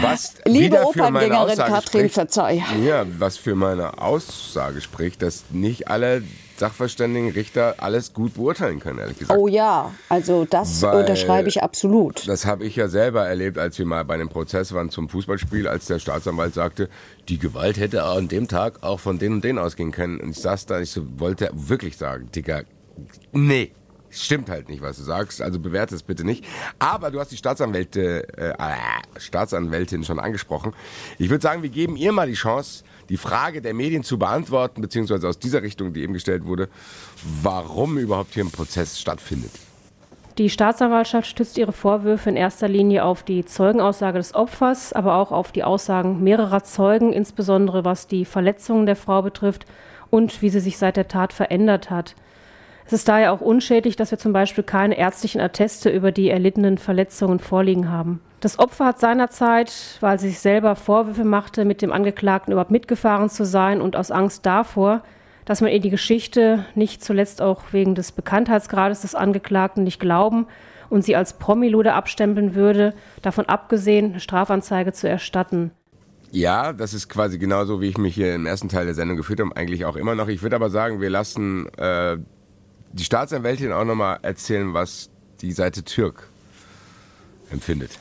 [0.00, 2.62] Was Liebe Operngängerin Katrin, spricht, verzeih.
[2.84, 6.22] Ja, was für meine Aussage spricht, dass nicht alle
[6.56, 9.38] Sachverständigen, Richter alles gut beurteilen können, ehrlich gesagt.
[9.38, 12.26] Oh ja, also das Weil, unterschreibe ich absolut.
[12.28, 15.66] Das habe ich ja selber erlebt, als wir mal bei einem Prozess waren zum Fußballspiel,
[15.66, 16.88] als der Staatsanwalt sagte,
[17.28, 20.20] die Gewalt hätte an dem Tag auch von denen und denen ausgehen können.
[20.20, 22.62] Und ich saß da, ich so, wollte wirklich sagen, Digga,
[23.32, 23.72] nee,
[24.14, 26.44] Stimmt halt nicht, was du sagst, also bewerte es bitte nicht.
[26.78, 28.76] Aber du hast die Staatsanwälte, äh, äh,
[29.18, 30.72] Staatsanwältin schon angesprochen.
[31.18, 34.80] Ich würde sagen, wir geben ihr mal die Chance, die Frage der Medien zu beantworten,
[34.80, 36.68] beziehungsweise aus dieser Richtung, die eben gestellt wurde,
[37.42, 39.50] warum überhaupt hier ein Prozess stattfindet.
[40.38, 45.32] Die Staatsanwaltschaft stützt ihre Vorwürfe in erster Linie auf die Zeugenaussage des Opfers, aber auch
[45.32, 49.66] auf die Aussagen mehrerer Zeugen, insbesondere was die Verletzungen der Frau betrifft
[50.10, 52.14] und wie sie sich seit der Tat verändert hat.
[52.86, 56.76] Es ist daher auch unschädlich, dass wir zum Beispiel keine ärztlichen Atteste über die erlittenen
[56.78, 58.20] Verletzungen vorliegen haben.
[58.40, 63.30] Das Opfer hat seinerzeit, weil sie sich selber Vorwürfe machte, mit dem Angeklagten überhaupt mitgefahren
[63.30, 65.02] zu sein und aus Angst davor,
[65.46, 70.46] dass man ihr die Geschichte nicht zuletzt auch wegen des Bekanntheitsgrades des Angeklagten nicht glauben
[70.90, 75.70] und sie als Promilude abstempeln würde, davon abgesehen, eine Strafanzeige zu erstatten.
[76.30, 79.40] Ja, das ist quasi genauso, wie ich mich hier im ersten Teil der Sendung geführt
[79.40, 80.28] habe, eigentlich auch immer noch.
[80.28, 82.18] Ich würde aber sagen, wir lassen äh,
[82.94, 86.28] die Staatsanwältin auch nochmal erzählen, was die Seite Türk
[87.50, 87.98] empfindet.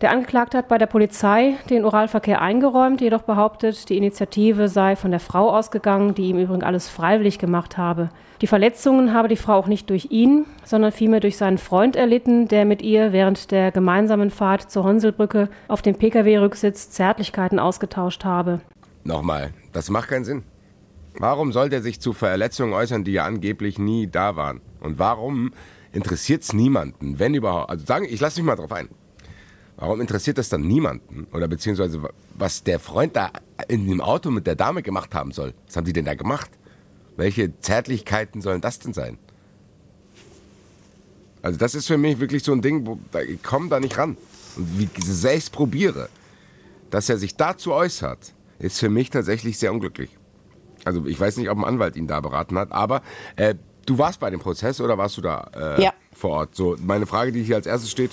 [0.00, 5.10] Der Angeklagte hat bei der Polizei den Oralverkehr eingeräumt, jedoch behauptet, die Initiative sei von
[5.10, 8.10] der Frau ausgegangen, die ihm übrigens alles freiwillig gemacht habe.
[8.40, 12.46] Die Verletzungen habe die Frau auch nicht durch ihn, sondern vielmehr durch seinen Freund erlitten,
[12.46, 18.60] der mit ihr während der gemeinsamen Fahrt zur Honselbrücke auf dem Pkw-Rücksitz Zärtlichkeiten ausgetauscht habe.
[19.02, 20.44] Nochmal, das macht keinen Sinn.
[21.18, 24.60] Warum soll der sich zu Verletzungen äußern, die ja angeblich nie da waren?
[24.78, 25.52] Und warum
[25.92, 27.70] interessiert es niemanden, wenn überhaupt?
[27.70, 28.88] Also sagen, ich lasse mich mal drauf ein.
[29.76, 31.26] Warum interessiert das dann niemanden?
[31.32, 32.00] Oder beziehungsweise
[32.34, 33.30] was der Freund da
[33.66, 35.54] in dem Auto mit der Dame gemacht haben soll?
[35.66, 36.50] Was haben die denn da gemacht?
[37.16, 39.18] Welche Zärtlichkeiten sollen das denn sein?
[41.42, 44.16] Also das ist für mich wirklich so ein Ding, wo ich komme da nicht ran.
[44.56, 46.08] Und wie ich selbst probiere,
[46.90, 50.17] dass er sich dazu äußert, ist für mich tatsächlich sehr unglücklich.
[50.84, 53.02] Also ich weiß nicht, ob ein Anwalt ihn da beraten hat, aber
[53.36, 53.54] äh,
[53.86, 55.92] du warst bei dem Prozess oder warst du da äh, ja.
[56.12, 56.54] vor Ort?
[56.54, 58.12] So, meine Frage, die hier als erstes steht,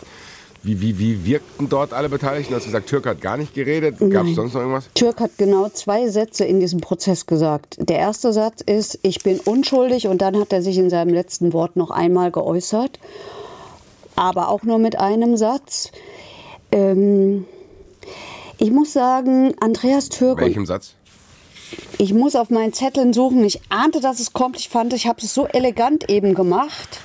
[0.64, 2.52] wie, wie, wie wirkten dort alle Beteiligten?
[2.52, 3.98] Du hast gesagt, Türk hat gar nicht geredet.
[4.10, 4.90] Gab es sonst noch irgendwas?
[4.96, 7.78] Türk hat genau zwei Sätze in diesem Prozess gesagt.
[7.78, 11.54] Der erste Satz ist, ich bin unschuldig und dann hat er sich in seinem letzten
[11.54, 13.00] Wort noch einmal geäußert.
[14.16, 15.92] Aber auch nur mit einem Satz.
[16.72, 17.46] Ähm,
[18.58, 20.40] Ich muss sagen, Andreas Türk.
[20.40, 20.96] Welchem Satz?
[22.06, 23.44] Ich muss auf meinen Zetteln suchen.
[23.44, 24.60] Ich ahnte, dass es kommt.
[24.60, 27.00] Ich fand, ich habe es so elegant eben gemacht.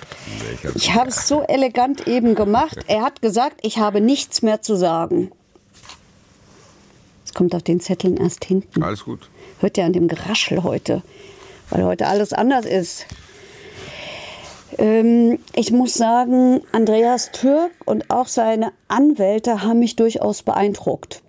[0.74, 2.76] Ich habe es so elegant eben gemacht.
[2.86, 5.32] Er hat gesagt, ich habe nichts mehr zu sagen.
[7.24, 8.82] Es kommt auf den Zetteln erst hinten.
[8.82, 9.30] Alles gut.
[9.60, 11.00] Hört ja an dem Geraschel heute,
[11.70, 13.06] weil heute alles anders ist.
[14.76, 21.22] Ähm, ich muss sagen, Andreas Türk und auch seine Anwälte haben mich durchaus beeindruckt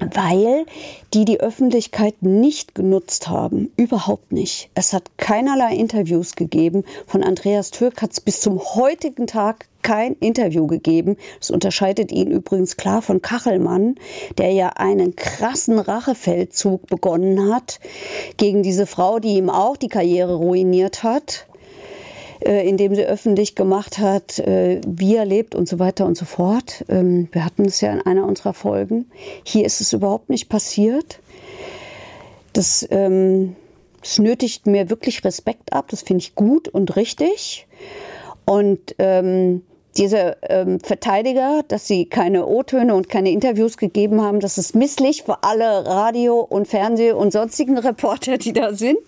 [0.00, 0.66] weil
[1.14, 3.72] die die Öffentlichkeit nicht genutzt haben.
[3.76, 4.70] Überhaupt nicht.
[4.74, 6.84] Es hat keinerlei Interviews gegeben.
[7.06, 11.16] Von Andreas Türk hat es bis zum heutigen Tag kein Interview gegeben.
[11.38, 13.94] Das unterscheidet ihn übrigens klar von Kachelmann,
[14.36, 17.80] der ja einen krassen Rachefeldzug begonnen hat
[18.36, 21.46] gegen diese Frau, die ihm auch die Karriere ruiniert hat.
[22.40, 26.24] Äh, indem sie öffentlich gemacht hat, äh, wie er lebt und so weiter und so
[26.24, 26.84] fort.
[26.88, 29.10] Ähm, wir hatten es ja in einer unserer Folgen.
[29.42, 31.18] Hier ist es überhaupt nicht passiert.
[32.52, 33.56] Das, ähm,
[34.00, 35.86] das nötigt mir wirklich Respekt ab.
[35.90, 37.66] Das finde ich gut und richtig.
[38.44, 39.62] Und ähm,
[39.96, 45.24] diese ähm, Verteidiger, dass sie keine O-Töne und keine Interviews gegeben haben, das ist misslich
[45.24, 48.98] für alle Radio- und Fernseh- und sonstigen Reporter, die da sind.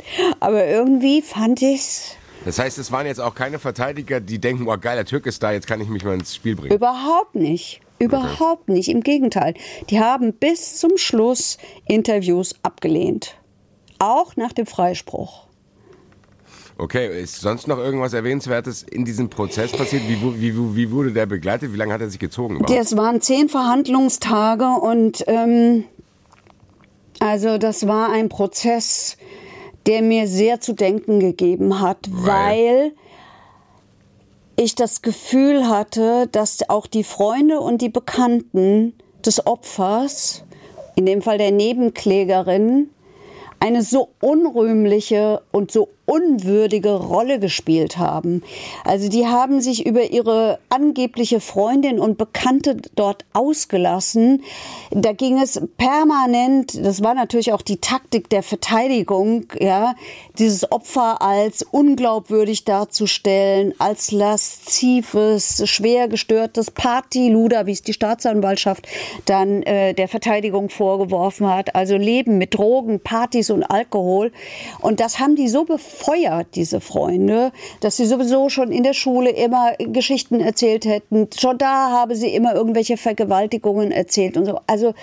[0.41, 4.67] Aber irgendwie fand ich es das heißt, es waren jetzt auch keine Verteidiger, die denken,
[4.69, 6.75] oh geil, der Türk ist da, jetzt kann ich mich mal ins Spiel bringen.
[6.75, 7.81] Überhaupt nicht.
[7.99, 8.73] Überhaupt okay.
[8.73, 8.89] nicht.
[8.89, 9.55] Im Gegenteil.
[9.91, 13.37] Die haben bis zum Schluss Interviews abgelehnt.
[13.99, 15.47] Auch nach dem Freispruch.
[16.79, 20.03] Okay, ist sonst noch irgendwas Erwähnenswertes in diesem Prozess passiert?
[20.09, 21.75] Wie, wie, wie wurde der begleitet?
[21.75, 22.57] Wie lange hat er sich gezogen?
[22.57, 22.79] Überhaupt?
[22.79, 25.85] Das waren zehn Verhandlungstage und ähm,
[27.19, 29.19] also das war ein Prozess,
[29.87, 32.93] der mir sehr zu denken gegeben hat, weil, weil
[34.61, 38.93] ich das Gefühl hatte, dass auch die Freunde und die Bekannten
[39.25, 40.45] des Opfers,
[40.97, 42.91] in dem Fall der Nebenklägerin,
[43.59, 48.43] eine so unrühmliche und so unwürdige Rolle gespielt haben.
[48.85, 54.43] Also die haben sich über ihre angebliche Freundin und Bekannte dort ausgelassen.
[54.91, 59.95] Da ging es permanent, das war natürlich auch die Taktik der Verteidigung, ja,
[60.37, 68.89] dieses Opfer als unglaubwürdig darzustellen, als laszives, schwer gestörtes Partyluder, wie es die Staatsanwaltschaft
[69.27, 71.77] dann äh, der Verteidigung vorgeworfen hat.
[71.77, 74.33] Also Leben mit Drogen, Partys und Alkohol.
[74.81, 78.95] Und das haben die so befreit befeuert, diese Freunde, dass sie sowieso schon in der
[78.95, 81.29] Schule immer Geschichten erzählt hätten.
[81.39, 84.59] Schon da habe sie immer irgendwelche Vergewaltigungen erzählt und so.
[84.67, 84.95] Also,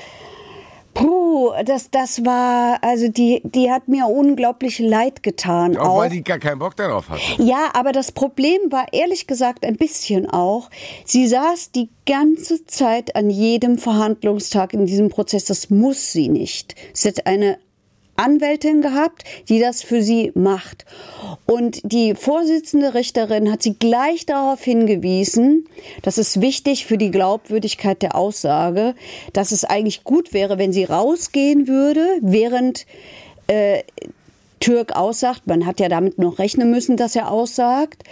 [0.94, 5.78] Puh, das, das war, also die, die hat mir unglaublich leid getan.
[5.78, 7.22] Auch, auch weil die gar keinen Bock darauf hatte.
[7.38, 10.72] Ja, aber das Problem war ehrlich gesagt ein bisschen auch,
[11.06, 15.46] sie saß die ganze Zeit an jedem Verhandlungstag in diesem Prozess.
[15.46, 16.74] Das muss sie nicht.
[16.94, 17.60] Sie hat eine
[18.18, 20.86] Anwältin gehabt, die das für sie macht.
[21.46, 25.68] Und die Vorsitzende Richterin hat sie gleich darauf hingewiesen,
[26.02, 28.96] dass es wichtig für die Glaubwürdigkeit der Aussage,
[29.34, 32.86] dass es eigentlich gut wäre, wenn sie rausgehen würde, während
[33.48, 33.84] äh,
[34.60, 38.04] Türk aussagt, man hat ja damit noch rechnen müssen, dass er aussagt,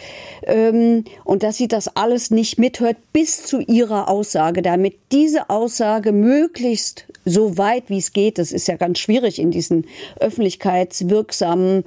[0.44, 6.12] ähm, und dass sie das alles nicht mithört bis zu ihrer Aussage, damit diese Aussage
[6.12, 9.88] möglichst so weit wie es geht, das ist ja ganz schwierig in diesen
[10.20, 11.84] öffentlichkeitswirksamen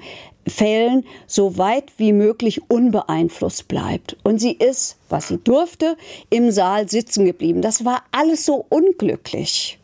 [0.46, 4.16] Fällen so weit wie möglich unbeeinflusst bleibt.
[4.24, 5.96] Und sie ist, was sie durfte,
[6.30, 7.62] im Saal sitzen geblieben.
[7.62, 9.78] Das war alles so unglücklich.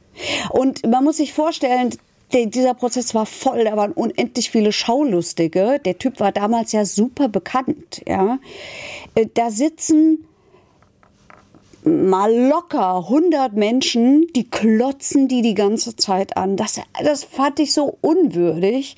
[0.51, 1.91] Und man muss sich vorstellen,
[2.33, 5.81] dieser Prozess war voll, da waren unendlich viele Schaulustige.
[5.85, 8.03] Der Typ war damals ja super bekannt.
[8.07, 8.39] Ja.
[9.15, 10.27] Äh, da sitzen
[11.85, 16.57] mal locker 100 Menschen, die klotzen die die ganze Zeit an.
[16.57, 18.97] Das, das fand ich so unwürdig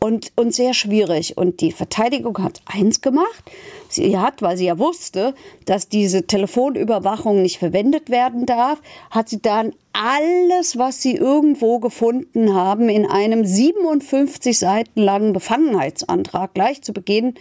[0.00, 1.36] und, und sehr schwierig.
[1.36, 3.50] Und die Verteidigung hat eins gemacht.
[3.94, 5.34] Sie hat, weil sie ja wusste,
[5.64, 8.80] dass diese Telefonüberwachung nicht verwendet werden darf,
[9.10, 16.54] hat sie dann alles, was sie irgendwo gefunden haben, in einem 57 Seiten langen Befangenheitsantrag
[16.54, 17.34] gleich zu Beginn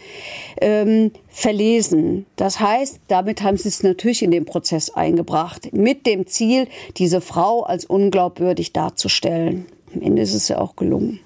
[0.59, 2.25] ähm, verlesen.
[2.35, 7.21] Das heißt, damit haben sie es natürlich in den Prozess eingebracht, mit dem Ziel, diese
[7.21, 9.65] Frau als unglaubwürdig darzustellen.
[9.93, 11.19] Am Ende ist es ja auch gelungen.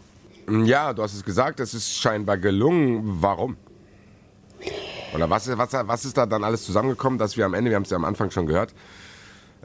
[0.65, 3.01] Ja, du hast es gesagt, es ist scheinbar gelungen.
[3.19, 3.57] Warum?
[5.15, 7.83] Oder was, was, was ist da dann alles zusammengekommen, dass wir am Ende, wir haben
[7.83, 8.73] es ja am Anfang schon gehört,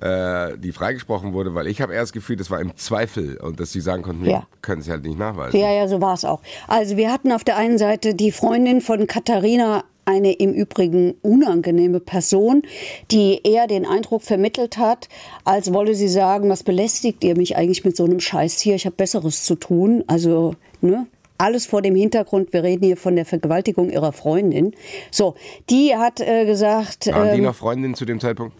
[0.00, 3.60] äh, die freigesprochen wurde, weil ich habe eher das Gefühl, das war im Zweifel und
[3.60, 4.46] dass sie sagen konnten, ja.
[4.62, 5.58] können es halt nicht nachweisen.
[5.60, 6.40] Ja, ja, so war es auch.
[6.68, 12.00] Also wir hatten auf der einen Seite die Freundin von Katharina eine im Übrigen unangenehme
[12.00, 12.62] Person,
[13.10, 15.08] die eher den Eindruck vermittelt hat,
[15.44, 18.86] als wolle sie sagen, was belästigt ihr mich eigentlich mit so einem Scheiß hier, ich
[18.86, 20.02] habe Besseres zu tun.
[20.06, 21.06] Also, ne?
[21.40, 24.74] Alles vor dem Hintergrund, wir reden hier von der Vergewaltigung ihrer Freundin.
[25.10, 25.36] So,
[25.70, 27.06] die hat äh, gesagt.
[27.06, 28.54] Waren ähm, die noch Freundinnen zu dem Zeitpunkt?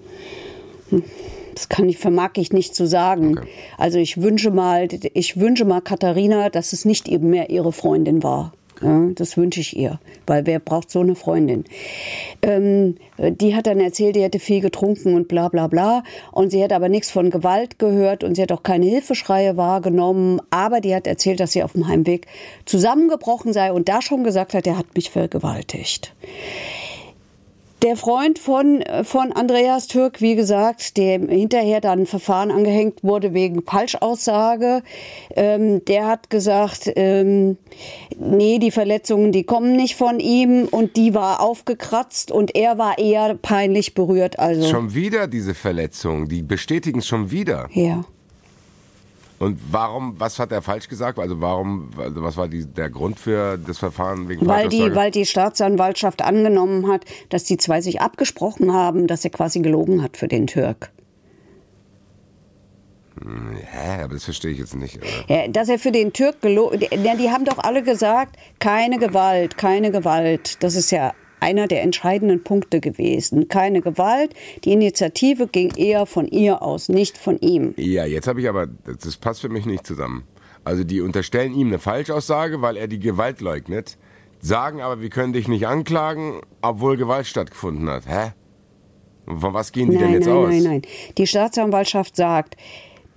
[1.55, 3.37] Das kann ich, vermag ich nicht zu sagen.
[3.37, 3.49] Okay.
[3.77, 8.23] Also ich wünsche mal, ich wünsche mal Katharina, dass es nicht eben mehr ihre Freundin
[8.23, 8.55] war.
[8.81, 11.65] Das wünsche ich ihr, weil wer braucht so eine Freundin?
[12.41, 16.03] Ähm, die hat dann erzählt, die hätte viel getrunken und bla bla bla.
[16.33, 20.41] Und sie hätte aber nichts von Gewalt gehört und sie hat auch keine Hilfeschreie wahrgenommen.
[20.49, 22.27] Aber die hat erzählt, dass sie auf dem Heimweg
[22.65, 26.15] zusammengebrochen sei und da schon gesagt hat, er hat mich vergewaltigt.
[27.83, 33.33] Der Freund von, von Andreas Türk, wie gesagt, dem hinterher dann ein Verfahren angehängt wurde
[33.33, 34.83] wegen Falschaussage,
[35.35, 37.57] ähm, der hat gesagt, ähm,
[38.19, 42.99] nee, die Verletzungen, die kommen nicht von ihm und die war aufgekratzt und er war
[42.99, 44.39] eher peinlich berührt.
[44.39, 47.69] Also schon wieder diese Verletzungen, die bestätigen es schon wieder.
[47.73, 48.05] Ja.
[49.41, 51.19] Und warum, was hat er falsch gesagt?
[51.19, 55.11] Also warum, also was war die, der Grund für das Verfahren wegen weil die, weil
[55.11, 60.19] die Staatsanwaltschaft angenommen hat, dass die zwei sich abgesprochen haben, dass er quasi gelogen hat
[60.19, 60.91] für den Türk.
[63.19, 65.01] Hm, ja, aber das verstehe ich jetzt nicht.
[65.27, 69.57] Ja, dass er für den Türk gelogen, die, die haben doch alle gesagt, keine Gewalt,
[69.57, 70.63] keine Gewalt.
[70.63, 73.49] Das ist ja einer der entscheidenden Punkte gewesen.
[73.49, 74.35] Keine Gewalt.
[74.65, 77.75] Die Initiative ging eher von ihr aus, nicht von ihm.
[77.77, 80.25] Ja, jetzt habe ich aber, das passt für mich nicht zusammen.
[80.65, 83.97] Also die unterstellen ihm eine Falschaussage, weil er die Gewalt leugnet,
[84.41, 88.07] sagen aber, wir können dich nicht anklagen, obwohl Gewalt stattgefunden hat.
[88.07, 88.33] Hä?
[89.27, 90.49] Von was gehen die nein, denn jetzt nein, aus?
[90.49, 90.83] Nein, nein, nein.
[91.17, 92.57] Die Staatsanwaltschaft sagt,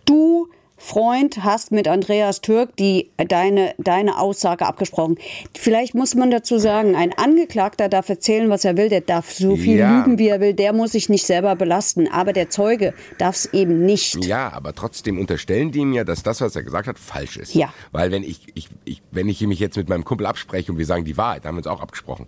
[0.05, 0.47] du
[0.83, 5.17] Freund hast mit Andreas Türk die, deine, deine Aussage abgesprochen.
[5.57, 9.55] Vielleicht muss man dazu sagen, ein Angeklagter darf erzählen, was er will, der darf so
[9.55, 9.99] viel ja.
[9.99, 13.53] lügen, wie er will, der muss sich nicht selber belasten, aber der Zeuge darf es
[13.53, 14.25] eben nicht.
[14.25, 17.55] Ja, aber trotzdem unterstellen die ihm ja, dass das, was er gesagt hat, falsch ist.
[17.55, 17.73] Ja.
[17.93, 20.85] Weil wenn ich, ich, ich, wenn ich mich jetzt mit meinem Kumpel abspreche und wir
[20.85, 22.27] sagen die Wahrheit, haben wir uns auch abgesprochen.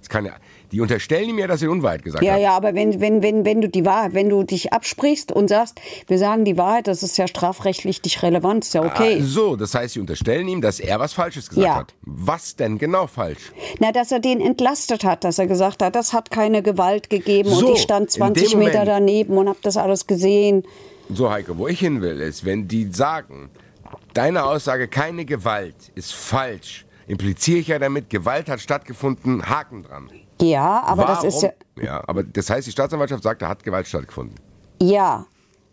[0.00, 0.34] Das kann ja,
[0.72, 2.40] die unterstellen ihm ja, dass er Unwahrheit gesagt ja, hat.
[2.40, 5.48] Ja, ja, aber wenn, wenn, wenn, wenn du die Wahrheit, wenn du dich absprichst und
[5.48, 9.18] sagst, wir sagen die Wahrheit, das ist ja strafrechtlich nicht relevant, ist ja okay.
[9.20, 11.76] Ah, so, das heißt, sie unterstellen ihm, dass er was Falsches gesagt ja.
[11.76, 11.94] hat.
[12.02, 13.52] Was denn genau falsch?
[13.78, 17.50] Na, dass er den entlastet hat, dass er gesagt hat, das hat keine Gewalt gegeben
[17.50, 20.64] so, und ich stand 20 Meter daneben und hab das alles gesehen.
[21.08, 23.50] So, Heike, wo ich hin will, ist, wenn die sagen,
[24.14, 30.10] deine Aussage keine Gewalt ist falsch, impliziere ich ja damit, Gewalt hat stattgefunden, Haken dran.
[30.40, 31.24] Ja, aber Warum?
[31.24, 31.50] das ist ja.
[31.82, 34.36] Ja, aber das heißt, die Staatsanwaltschaft sagt, da hat Gewalt stattgefunden.
[34.80, 35.26] Ja.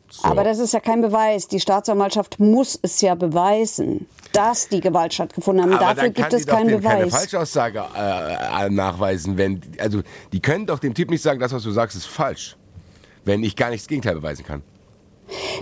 [0.09, 0.27] So.
[0.27, 1.47] Aber das ist ja kein Beweis.
[1.47, 5.81] Die Staatsanwaltschaft muss es ja beweisen, dass die Gewalt stattgefunden hat.
[5.81, 6.91] Dafür gibt es keinen Beweis.
[6.91, 9.37] keine Falschaussage äh, nachweisen.
[9.37, 10.01] Wenn, also,
[10.31, 12.55] die können doch dem Typ nicht sagen, das, was du sagst, ist falsch.
[13.25, 14.61] Wenn ich gar nicht das Gegenteil beweisen kann.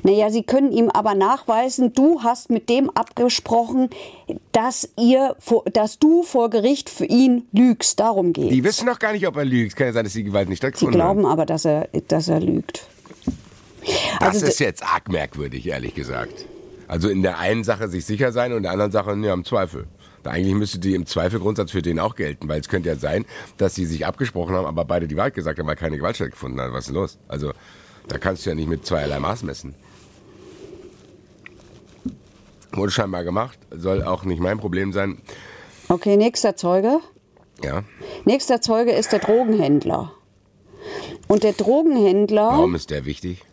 [0.04, 3.90] Naja, Sie können ihm aber nachweisen, du hast mit dem abgesprochen,
[4.52, 5.36] dass, ihr,
[5.74, 8.00] dass du vor Gericht für ihn lügst.
[8.00, 9.76] Darum geht Die wissen doch gar nicht, ob er lügt.
[9.76, 11.10] Kann ja sein, dass die Gewalt nicht stattgefunden hat.
[11.10, 12.88] Sie glauben aber, dass er, dass er lügt.
[14.20, 16.46] Das also, ist jetzt arg merkwürdig, ehrlich gesagt.
[16.88, 19.46] Also in der einen Sache sich sicher sein und in der anderen Sache ja, im
[19.46, 19.88] Zweifel.
[20.24, 23.26] Eigentlich müsste die im Zweifelgrundsatz für den auch gelten, weil es könnte ja sein,
[23.58, 26.62] dass sie sich abgesprochen haben, aber beide die Wahrheit gesagt haben, weil keine Gewalt stattgefunden
[26.62, 26.74] hat.
[26.74, 27.18] Was ist los?
[27.28, 27.54] Also
[28.08, 29.76] da kannst du ja nicht mit zweierlei Maß messen.
[32.74, 35.22] Wurde scheinbar gemacht, soll auch nicht mein Problem sein.
[35.90, 37.00] Okay, nächster Zeuge.
[37.64, 37.84] Ja.
[38.26, 40.14] Nächster Zeuge ist der Drogenhändler.
[41.28, 42.48] Und der Drogenhändler.
[42.48, 43.44] Warum ist der wichtig?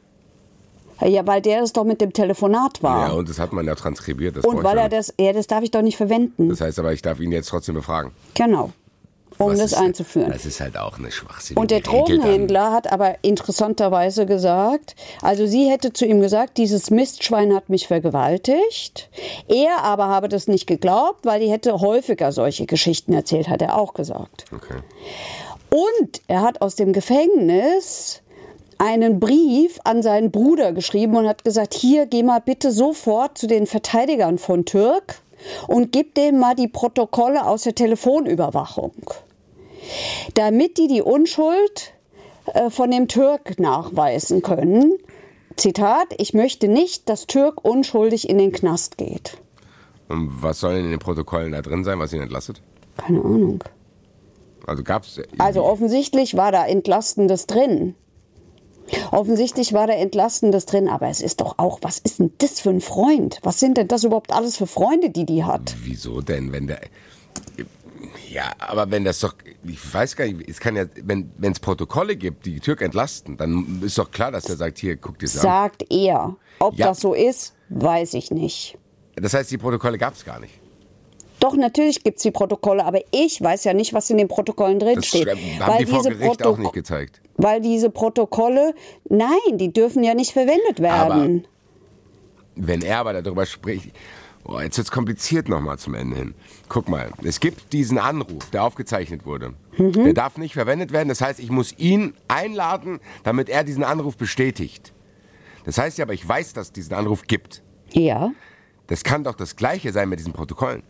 [1.00, 3.08] Ja, weil der es doch mit dem Telefonat war.
[3.08, 4.36] Ja, und das hat man ja transkribiert.
[4.36, 6.48] Das und weil er das, ja, das darf ich doch nicht verwenden.
[6.48, 8.12] Das heißt aber, ich darf ihn jetzt trotzdem befragen.
[8.34, 8.72] Genau
[9.38, 10.30] um Was das einzuführen.
[10.30, 15.70] Das ist halt auch eine Schwachsinnige Und der Drogenhändler hat aber interessanterweise gesagt, also sie
[15.70, 19.08] hätte zu ihm gesagt, dieses Mistschwein hat mich vergewaltigt.
[19.46, 23.78] Er aber habe das nicht geglaubt, weil die hätte häufiger solche Geschichten erzählt, hat er
[23.78, 24.44] auch gesagt.
[24.54, 24.82] Okay.
[25.70, 28.22] Und er hat aus dem Gefängnis
[28.78, 33.46] einen Brief an seinen Bruder geschrieben und hat gesagt, hier geh mal bitte sofort zu
[33.46, 35.16] den Verteidigern von Türk
[35.66, 38.92] und gib denen mal die Protokolle aus der Telefonüberwachung
[40.34, 41.92] damit die die Unschuld
[42.54, 44.94] äh, von dem Türk nachweisen können.
[45.56, 49.38] Zitat, ich möchte nicht, dass Türk unschuldig in den Knast geht.
[50.08, 52.62] Und was soll in den Protokollen da drin sein, was ihn entlastet?
[52.96, 53.64] Keine Ahnung.
[54.66, 55.20] Also gab's.
[55.38, 57.94] Also offensichtlich war da Entlastendes drin.
[59.10, 62.70] Offensichtlich war da Entlastendes drin, aber es ist doch auch, was ist denn das für
[62.70, 63.38] ein Freund?
[63.42, 65.74] Was sind denn das überhaupt alles für Freunde, die die hat?
[65.82, 66.80] Wieso denn, wenn der
[68.30, 69.34] Ja, aber wenn das doch,
[69.64, 73.80] ich weiß gar nicht, es kann ja, wenn es Protokolle gibt, die Türk entlasten, dann
[73.84, 75.42] ist doch klar, dass er sagt, hier, guck dir das an.
[75.42, 76.36] Sagt er.
[76.60, 76.88] Ob Ja.
[76.88, 78.76] das so ist, weiß ich nicht.
[79.16, 80.54] Das heißt, die Protokolle gab es gar nicht.
[81.40, 84.78] Doch, natürlich gibt es die Protokolle, aber ich weiß ja nicht, was in den Protokollen
[84.80, 85.22] Das drinsteht.
[85.24, 87.20] schreiben- haben die vor Gericht auch nicht gezeigt.
[87.36, 88.74] Weil diese Protokolle,
[89.08, 91.46] nein, die dürfen ja nicht verwendet werden.
[92.56, 93.90] Wenn er aber darüber spricht,
[94.48, 96.34] oh, jetzt wird's kompliziert nochmal zum Ende hin.
[96.68, 99.54] Guck mal, es gibt diesen Anruf, der aufgezeichnet wurde.
[99.76, 99.92] Mhm.
[99.92, 101.08] Der darf nicht verwendet werden.
[101.08, 104.92] Das heißt, ich muss ihn einladen, damit er diesen Anruf bestätigt.
[105.64, 107.62] Das heißt ja aber, ich weiß, dass es diesen Anruf gibt.
[107.92, 108.32] ja.
[108.86, 110.82] Das kann doch das Gleiche sein mit diesen Protokollen.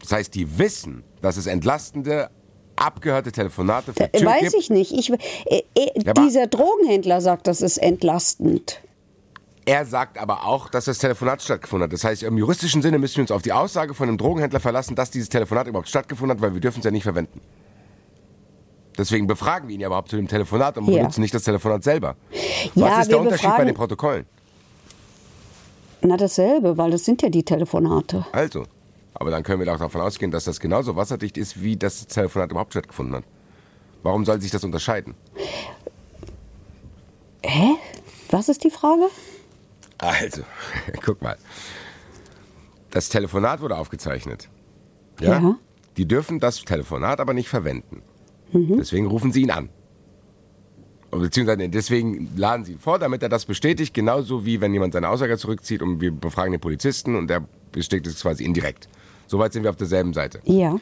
[0.00, 2.30] Das heißt, die wissen, dass es entlastende,
[2.74, 4.54] abgehörte Telefonate für Äh, Tür Weiß gibt.
[4.54, 4.92] ich nicht.
[4.92, 8.80] Ich, äh, äh, aber- dieser Drogenhändler sagt, das ist entlastend.
[9.66, 11.92] Er sagt aber auch, dass das Telefonat stattgefunden hat.
[11.92, 14.94] Das heißt, im juristischen Sinne müssen wir uns auf die Aussage von einem Drogenhändler verlassen,
[14.96, 17.40] dass dieses Telefonat überhaupt stattgefunden hat, weil wir dürfen es ja nicht verwenden.
[18.98, 20.98] Deswegen befragen wir ihn ja überhaupt zu dem Telefonat und Ja.
[20.98, 22.16] benutzen nicht das Telefonat selber.
[22.74, 24.26] Ja, Was ist der Unterschied bei den Protokollen?
[26.02, 28.26] Na, dasselbe, weil das sind ja die Telefonate.
[28.32, 28.64] Also,
[29.14, 32.50] aber dann können wir doch davon ausgehen, dass das genauso wasserdicht ist, wie das Telefonat
[32.50, 33.24] überhaupt stattgefunden hat.
[34.02, 35.14] Warum soll sich das unterscheiden?
[37.42, 37.74] Hä?
[38.30, 39.04] Was ist die Frage?
[40.00, 40.42] Also,
[41.04, 41.36] guck mal.
[42.90, 44.48] Das Telefonat wurde aufgezeichnet.
[45.20, 45.40] Ja?
[45.40, 45.56] Ja.
[45.96, 48.02] Die dürfen das Telefonat aber nicht verwenden.
[48.52, 48.78] Mhm.
[48.78, 49.68] Deswegen rufen sie ihn an.
[51.10, 55.08] Beziehungsweise deswegen laden sie ihn vor, damit er das bestätigt, genauso wie wenn jemand seine
[55.08, 58.88] Aussage zurückzieht und wir befragen den Polizisten und der bestätigt es quasi indirekt.
[59.26, 60.40] Soweit sind wir auf derselben Seite.
[60.44, 60.78] Ja.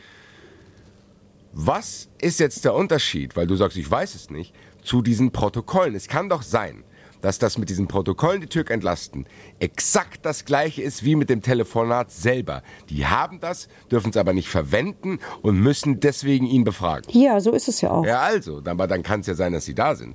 [1.52, 5.94] Was ist jetzt der Unterschied, weil du sagst, ich weiß es nicht, zu diesen Protokollen?
[5.94, 6.84] Es kann doch sein,
[7.20, 9.26] dass das mit diesen Protokollen die Türk entlasten
[9.60, 12.62] exakt das gleiche ist wie mit dem Telefonat selber.
[12.90, 17.06] Die haben das, dürfen es aber nicht verwenden und müssen deswegen ihn befragen.
[17.10, 18.04] Ja, so ist es ja auch.
[18.04, 20.14] Ja, also, aber dann kann es ja sein, dass sie da sind.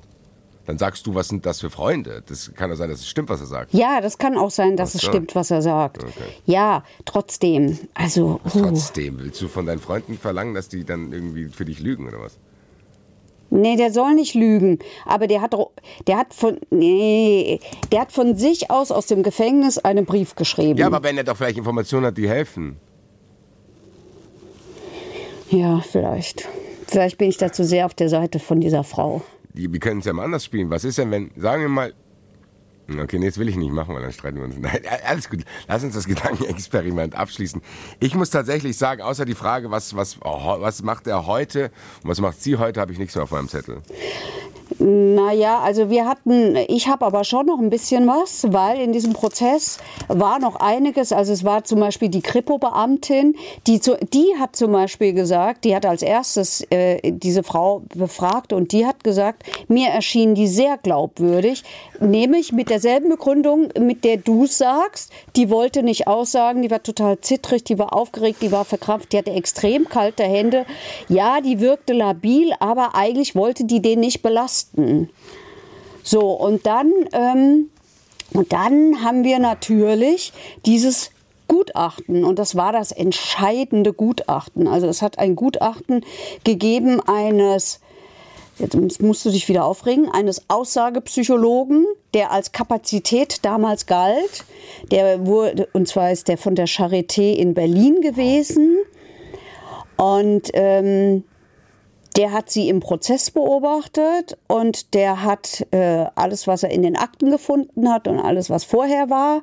[0.65, 2.23] Dann sagst du, was sind das für Freunde?
[2.25, 3.73] Das kann doch sein, dass es stimmt, was er sagt.
[3.73, 5.09] Ja, das kann auch sein, dass Ach es so.
[5.09, 6.05] stimmt, was er sagt.
[6.45, 7.77] Ja, trotzdem.
[7.93, 11.79] Also, uh, Trotzdem, willst du von deinen Freunden verlangen, dass die dann irgendwie für dich
[11.81, 12.37] lügen oder was?
[13.53, 14.79] Nee, der soll nicht lügen.
[15.05, 15.55] Aber der hat,
[16.07, 17.59] der hat von, nee,
[17.91, 20.79] der hat von sich aus aus dem Gefängnis einen Brief geschrieben.
[20.79, 22.77] Ja, aber wenn er doch vielleicht Informationen hat, die helfen.
[25.49, 26.47] Ja, vielleicht.
[26.87, 29.21] Vielleicht bin ich da zu sehr auf der Seite von dieser Frau.
[29.53, 30.69] Die, wir können es ja mal anders spielen.
[30.69, 31.93] Was ist denn, wenn, sagen wir mal,
[32.99, 34.57] okay, nee, das will ich nicht machen, weil dann streiten wir uns.
[34.59, 35.43] Nein, alles gut.
[35.67, 37.61] Lass uns das Gedankenexperiment abschließen.
[37.99, 41.71] Ich muss tatsächlich sagen, außer die Frage, was, was, oh, was macht er heute
[42.03, 43.81] und was macht sie heute, habe ich nichts mehr auf meinem Zettel.
[44.79, 49.13] Naja, also wir hatten, ich habe aber schon noch ein bisschen was, weil in diesem
[49.13, 51.11] Prozess war noch einiges.
[51.11, 53.35] Also es war zum Beispiel die Kripo-Beamtin,
[53.67, 58.53] die, zu, die hat zum Beispiel gesagt, die hat als erstes äh, diese Frau befragt
[58.53, 61.63] und die hat gesagt, mir erschien die sehr glaubwürdig,
[61.99, 67.19] nämlich mit derselben Begründung, mit der du sagst, die wollte nicht aussagen, die war total
[67.19, 70.65] zittrig, die war aufgeregt, die war verkrampft, die hatte extrem kalte Hände.
[71.09, 74.52] Ja, die wirkte labil, aber eigentlich wollte die den nicht belasten.
[76.03, 77.69] So, und dann, ähm,
[78.33, 80.33] und dann haben wir natürlich
[80.65, 81.11] dieses
[81.47, 84.67] Gutachten und das war das entscheidende Gutachten.
[84.67, 86.03] Also es hat ein Gutachten
[86.43, 87.79] gegeben eines,
[88.57, 94.45] jetzt musst du dich wieder aufregen, eines Aussagepsychologen, der als Kapazität damals galt.
[94.91, 98.77] Der wurde, und zwar ist der von der Charité in Berlin gewesen.
[99.97, 101.23] Und ähm,
[102.15, 106.95] der hat sie im Prozess beobachtet und der hat äh, alles, was er in den
[106.95, 109.41] Akten gefunden hat und alles, was vorher war,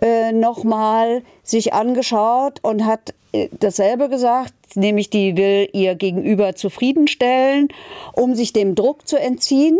[0.00, 7.68] äh, nochmal sich angeschaut und hat äh, dasselbe gesagt, nämlich die will ihr Gegenüber zufriedenstellen,
[8.12, 9.78] um sich dem Druck zu entziehen,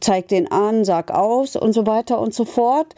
[0.00, 2.94] zeigt den an, sag aus und so weiter und so fort.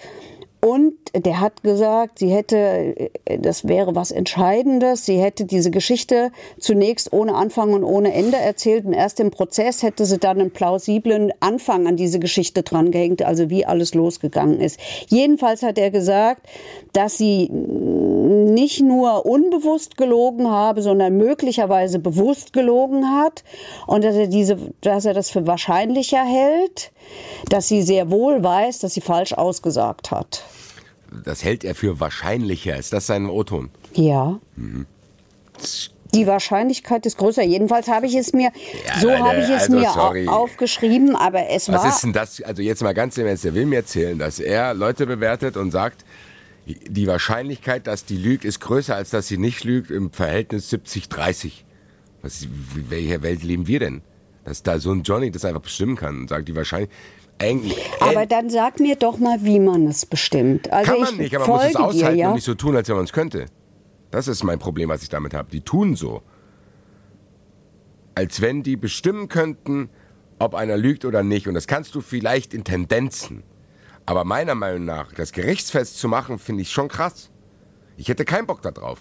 [0.60, 7.14] Und der hat gesagt, sie hätte, das wäre was Entscheidendes, sie hätte diese Geschichte zunächst
[7.14, 11.32] ohne Anfang und ohne Ende erzählt und erst im Prozess hätte sie dann einen plausiblen
[11.40, 14.78] Anfang an diese Geschichte drangehängt, also wie alles losgegangen ist.
[15.08, 16.46] Jedenfalls hat er gesagt,
[16.92, 23.44] dass sie nicht nur unbewusst gelogen habe, sondern möglicherweise bewusst gelogen hat
[23.86, 26.92] und dass er diese, dass er das für wahrscheinlicher hält,
[27.48, 30.44] dass sie sehr wohl weiß, dass sie falsch ausgesagt hat.
[31.24, 32.76] Das hält er für wahrscheinlicher.
[32.76, 33.70] Ist das sein O-Ton?
[33.94, 34.38] Ja.
[36.14, 37.42] Die Wahrscheinlichkeit ist größer.
[37.44, 38.50] Jedenfalls habe ich es mir,
[38.86, 40.26] Ja, so habe ich es also mir sorry.
[40.28, 41.88] au- aufgeschrieben, aber es Was war.
[41.88, 42.42] ist denn das?
[42.42, 45.70] Also jetzt mal ganz im Ernst, der will mir erzählen, dass er Leute bewertet und
[45.70, 46.04] sagt,
[46.66, 51.64] Die Wahrscheinlichkeit, dass die lügt, ist größer, als dass sie nicht lügt, im Verhältnis 70-30.
[52.22, 52.50] Was, in
[52.90, 54.02] welcher Welt leben wir denn?
[54.44, 56.96] Dass da so ein Johnny das einfach bestimmen kann und sagt, die Wahrscheinlichkeit.
[58.00, 60.70] Aber dann sag mir doch mal, wie man es bestimmt.
[60.72, 62.28] Also kann man nicht, aber man muss es aushalten dir, ja?
[62.28, 63.46] und nicht so tun, als wenn man es könnte.
[64.10, 65.50] Das ist mein Problem, was ich damit habe.
[65.50, 66.22] Die tun so.
[68.14, 69.88] Als wenn die bestimmen könnten,
[70.38, 71.46] ob einer lügt oder nicht.
[71.46, 73.42] Und das kannst du vielleicht in Tendenzen.
[74.06, 77.30] Aber meiner Meinung nach, das gerichtsfest zu machen, finde ich schon krass.
[77.96, 78.98] Ich hätte keinen Bock darauf.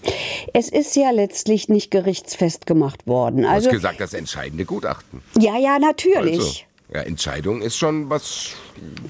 [0.53, 3.45] Es ist ja letztlich nicht gerichtsfest gemacht worden.
[3.45, 5.21] Also, du hast gesagt, das entscheidende Gutachten.
[5.39, 6.37] Ja, ja, natürlich.
[6.37, 6.59] Also,
[6.93, 8.51] ja, Entscheidung ist schon was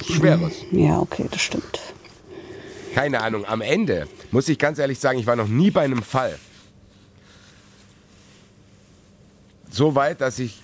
[0.05, 0.53] Schweres.
[0.71, 1.79] Ja, okay, das stimmt.
[2.93, 3.45] Keine Ahnung.
[3.45, 6.37] Am Ende muss ich ganz ehrlich sagen, ich war noch nie bei einem Fall
[9.69, 10.61] so weit, dass ich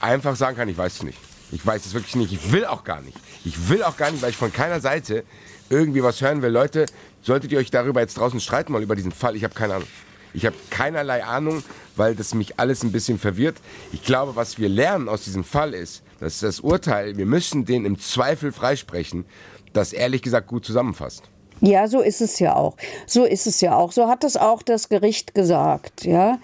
[0.00, 1.18] einfach sagen kann, ich weiß es nicht.
[1.52, 2.32] Ich weiß es wirklich nicht.
[2.32, 3.16] Ich will auch gar nicht.
[3.44, 5.24] Ich will auch gar nicht, weil ich von keiner Seite
[5.70, 6.50] irgendwie was hören will.
[6.50, 6.86] Leute,
[7.22, 9.88] solltet ihr euch darüber jetzt draußen streiten, mal über diesen Fall, ich habe keine Ahnung.
[10.32, 11.62] Ich habe keinerlei Ahnung,
[11.94, 13.56] weil das mich alles ein bisschen verwirrt.
[13.92, 17.84] Ich glaube, was wir lernen aus diesem Fall ist, dass das Urteil, wir müssen den
[17.84, 19.26] im Zweifel freisprechen,
[19.74, 21.24] das ehrlich gesagt gut zusammenfasst.
[21.60, 22.76] Ja, so ist es ja auch.
[23.06, 23.92] So ist es ja auch.
[23.92, 26.04] So hat es auch das Gericht gesagt.
[26.04, 26.38] Ja.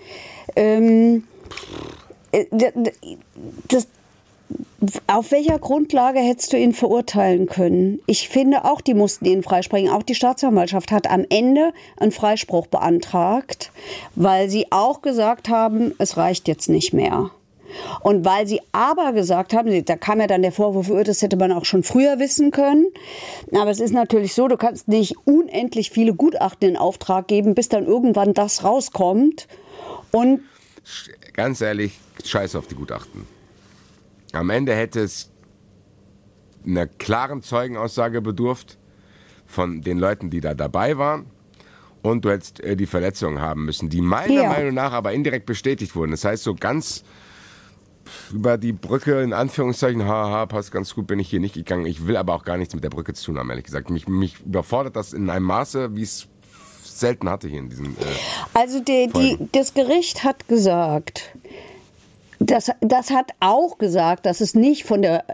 [0.55, 1.24] Ähm,
[2.33, 2.45] äh,
[3.68, 3.87] das,
[5.07, 8.01] auf welcher Grundlage hättest du ihn verurteilen können?
[8.07, 9.89] Ich finde auch, die mussten ihn freisprechen.
[9.89, 13.72] Auch die Staatsanwaltschaft hat am Ende einen Freispruch beantragt,
[14.14, 17.31] weil sie auch gesagt haben, es reicht jetzt nicht mehr.
[18.01, 21.37] Und weil sie aber gesagt haben, da kam ja dann der Vorwurf, oh, das hätte
[21.37, 22.87] man auch schon früher wissen können.
[23.53, 27.68] Aber es ist natürlich so, du kannst nicht unendlich viele Gutachten in Auftrag geben, bis
[27.68, 29.49] dann irgendwann das rauskommt.
[30.11, 30.43] Und
[31.33, 33.27] ganz ehrlich, scheiß auf die Gutachten.
[34.33, 35.31] Am Ende hätte es
[36.66, 38.79] einer klaren Zeugenaussage bedurft
[39.47, 41.27] von den Leuten, die da dabei waren.
[42.03, 44.49] Und du hättest äh, die Verletzungen haben müssen, die meiner ja.
[44.49, 46.12] Meinung nach aber indirekt bestätigt wurden.
[46.12, 47.05] Das heißt, so ganz
[48.33, 51.87] über die Brücke, in Anführungszeichen, haha, passt ganz gut, bin ich hier nicht gegangen.
[51.87, 53.91] Ich will aber auch gar nichts mit der Brücke zu tun haben, ehrlich gesagt.
[53.91, 56.29] Mich, mich überfordert das in einem Maße, wie es
[56.83, 57.87] selten hatte hier in diesem.
[57.87, 61.33] Äh, also die, die, das Gericht hat gesagt,
[62.39, 65.25] das, das hat auch gesagt, dass es nicht von der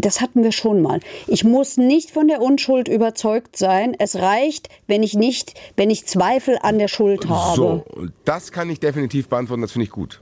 [0.00, 0.98] das hatten wir schon mal.
[1.28, 3.94] Ich muss nicht von der Unschuld überzeugt sein.
[3.96, 7.56] Es reicht, wenn ich nicht, wenn ich Zweifel an der Schuld habe.
[7.56, 7.84] So,
[8.24, 9.62] das kann ich definitiv beantworten.
[9.62, 10.20] Das finde ich gut.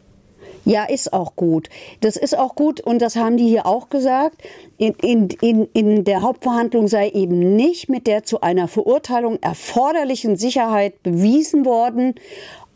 [0.65, 1.69] Ja, ist auch gut.
[2.01, 4.43] Das ist auch gut und das haben die hier auch gesagt.
[4.79, 10.37] In, in, in, in der Hauptverhandlung sei eben nicht mit der zu einer Verurteilung erforderlichen
[10.37, 12.15] Sicherheit bewiesen worden,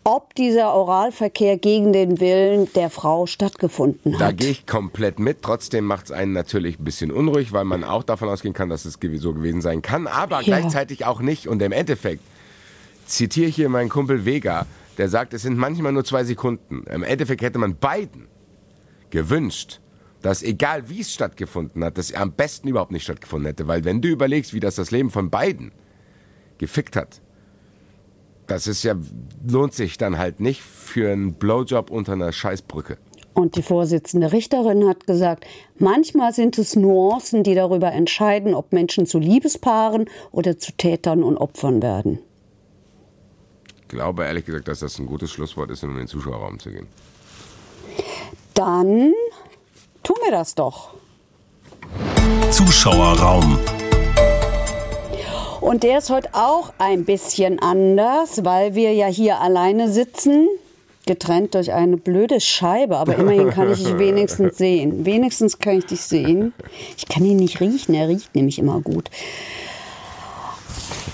[0.07, 4.21] ob dieser Oralverkehr gegen den Willen der Frau stattgefunden hat.
[4.21, 5.43] Da gehe ich komplett mit.
[5.43, 8.85] Trotzdem macht es einen natürlich ein bisschen unruhig, weil man auch davon ausgehen kann, dass
[8.85, 10.43] es so gewesen sein kann, aber ja.
[10.43, 11.49] gleichzeitig auch nicht.
[11.49, 12.23] Und im Endeffekt
[13.07, 14.67] zitiere ich hier meinen Kumpel Vega,
[14.99, 16.85] der sagt, es sind manchmal nur zwei Sekunden.
[16.91, 18.29] Im Endeffekt hätte man beiden
[19.11, 19.81] gewünscht,
[20.23, 23.69] dass egal wie es stattgefunden hat, dass er am besten überhaupt nicht stattgefunden hätte.
[23.69, 25.73] Weil wenn du überlegst, wie das das Leben von beiden
[26.59, 27.21] gefickt hat,
[28.47, 28.95] das ist ja,
[29.47, 32.97] lohnt sich dann halt nicht für einen Blowjob unter einer Scheißbrücke.
[33.35, 35.45] Und die Vorsitzende Richterin hat gesagt,
[35.79, 41.37] manchmal sind es Nuancen, die darüber entscheiden, ob Menschen zu Liebespaaren oder zu Tätern und
[41.37, 42.21] Opfern werden.
[43.87, 46.71] Ich glaube ehrlich gesagt, dass das ein gutes Schlusswort ist, um in den Zuschauerraum zu
[46.71, 46.89] gehen.
[48.53, 49.13] Dann
[50.03, 50.95] tun wir das doch.
[52.51, 53.61] Zuschauerraum.
[55.61, 60.49] Und der ist heute auch ein bisschen anders, weil wir ja hier alleine sitzen,
[61.07, 62.97] getrennt durch eine blöde Scheibe.
[62.97, 65.07] Aber immerhin kann ich dich wenigstens sehen.
[65.07, 66.53] Wenigstens kann ich dich sehen.
[66.97, 69.11] Ich kann ihn nicht riechen, er riecht nämlich immer gut.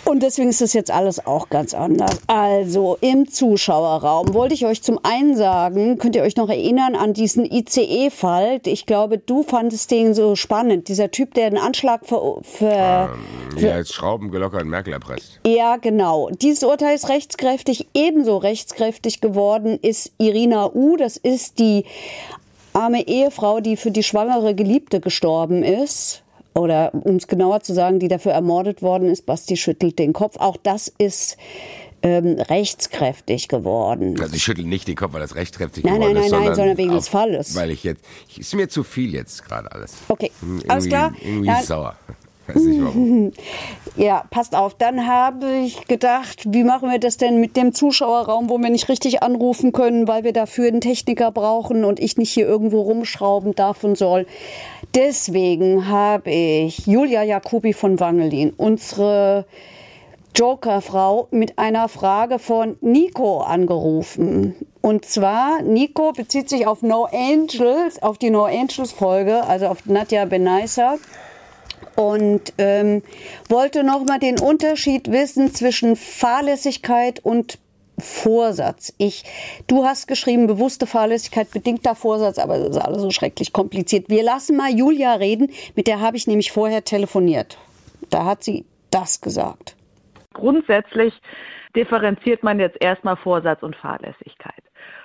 [0.05, 2.19] Und deswegen ist das jetzt alles auch ganz anders.
[2.27, 7.13] Also im Zuschauerraum wollte ich euch zum einen sagen, könnt ihr euch noch erinnern an
[7.13, 8.61] diesen ICE-Fall?
[8.67, 10.89] Ich glaube, du fandest den so spannend.
[10.89, 12.41] Dieser Typ, der einen Anschlag für...
[12.43, 15.39] für, ähm, ja, als Schrauben gelockert Merkel erpresst.
[15.47, 16.31] Ja, genau.
[16.31, 17.87] Dieses Urteil ist rechtskräftig.
[17.95, 20.97] Ebenso rechtskräftig geworden ist Irina U.
[20.97, 21.85] Das ist die
[22.73, 26.23] arme Ehefrau, die für die schwangere Geliebte gestorben ist
[26.55, 30.37] oder um es genauer zu sagen, die dafür ermordet worden ist, Basti schüttelt den Kopf.
[30.39, 31.37] Auch das ist
[32.03, 34.21] ähm, rechtskräftig geworden.
[34.21, 36.31] Also ich schüttel nicht den Kopf, weil das rechtskräftig nein, geworden nein, ist.
[36.31, 37.55] Nein, nein, nein, sondern wegen des Falles.
[37.55, 38.05] Weil ich jetzt,
[38.37, 39.95] ist mir zu viel jetzt gerade alles.
[40.09, 41.13] Okay, irgendwie, alles klar.
[41.23, 41.63] Irgendwie ja.
[41.63, 41.97] sauer.
[42.47, 43.33] Weiß nicht warum.
[43.95, 44.75] Ja, passt auf.
[44.75, 48.89] Dann habe ich gedacht, wie machen wir das denn mit dem Zuschauerraum, wo wir nicht
[48.89, 53.55] richtig anrufen können, weil wir dafür einen Techniker brauchen und ich nicht hier irgendwo rumschrauben
[53.55, 54.27] darf und soll.
[54.95, 59.45] Deswegen habe ich Julia Jacobi von Wangelin, unsere
[60.35, 64.55] Joker-Frau mit einer Frage von Nico angerufen.
[64.81, 69.85] Und zwar, Nico bezieht sich auf No Angels, auf die No Angels Folge, also auf
[69.85, 70.97] Nadja Benaisa.
[71.97, 73.03] Und ähm,
[73.49, 77.59] wollte nochmal den Unterschied wissen zwischen Fahrlässigkeit und
[77.99, 78.95] Vorsatz.
[78.99, 79.25] Ich,
[79.67, 84.09] du hast geschrieben, bewusste Fahrlässigkeit, bedingter Vorsatz, aber das ist alles so schrecklich kompliziert.
[84.09, 87.59] Wir lassen mal Julia reden, mit der habe ich nämlich vorher telefoniert.
[88.11, 89.77] Da hat sie das gesagt.
[90.33, 91.15] Grundsätzlich
[91.77, 94.62] differenziert man jetzt erstmal Vorsatz und Fahrlässigkeit.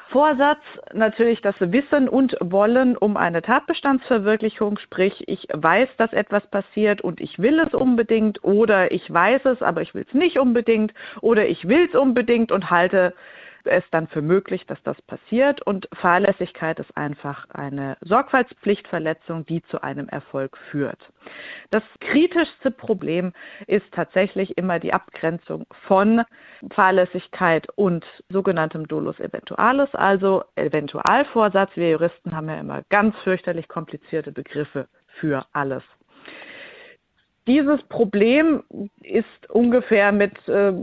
[0.10, 0.62] Vorsatz
[0.94, 7.20] natürlich das Wissen und Wollen um eine Tatbestandsverwirklichung, sprich ich weiß, dass etwas passiert und
[7.20, 11.48] ich will es unbedingt oder ich weiß es, aber ich will es nicht unbedingt oder
[11.48, 13.14] ich will es unbedingt und halte
[13.68, 15.62] es dann für möglich, dass das passiert.
[15.62, 21.00] Und Fahrlässigkeit ist einfach eine Sorgfaltspflichtverletzung, die zu einem Erfolg führt.
[21.72, 23.34] Das kritischste Problem
[23.68, 26.24] ist tatsächlich immer die Abgrenzung von
[26.72, 31.72] Fahrlässigkeit und sogenanntem Dolus eventualis, also Eventualvorsatz.
[31.76, 34.88] Wir Juristen haben ja immer ganz fürchterlich komplizierte Begriffe
[35.20, 35.84] für alles.
[37.48, 38.62] Dieses Problem
[39.02, 40.74] ist ungefähr mit äh,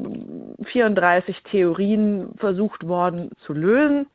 [0.65, 4.07] 34 Theorien versucht worden zu lösen.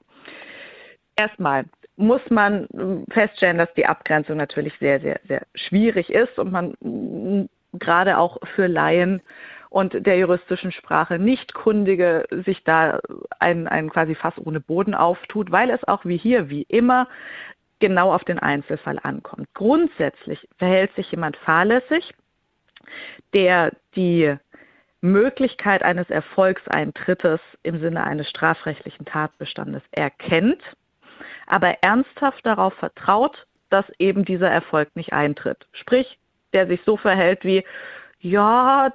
[1.15, 6.51] Erstmal muss man äh, feststellen, dass die Abgrenzung natürlich sehr, sehr, sehr schwierig ist und
[6.51, 9.21] man gerade auch für Laien
[9.69, 12.99] und der juristischen Sprache nicht Kundige sich da
[13.37, 17.07] ein, ein quasi Fass ohne Boden auftut, weil es auch wie hier, wie immer,
[17.77, 19.47] genau auf den Einzelfall ankommt.
[19.53, 22.13] Grundsätzlich verhält sich jemand fahrlässig,
[23.33, 24.35] der die
[25.01, 30.61] Möglichkeit eines Erfolgseintrittes im Sinne eines strafrechtlichen Tatbestandes erkennt,
[31.47, 35.67] aber ernsthaft darauf vertraut, dass eben dieser Erfolg nicht eintritt.
[35.73, 36.19] Sprich,
[36.53, 37.63] der sich so verhält wie,
[38.19, 38.93] ja,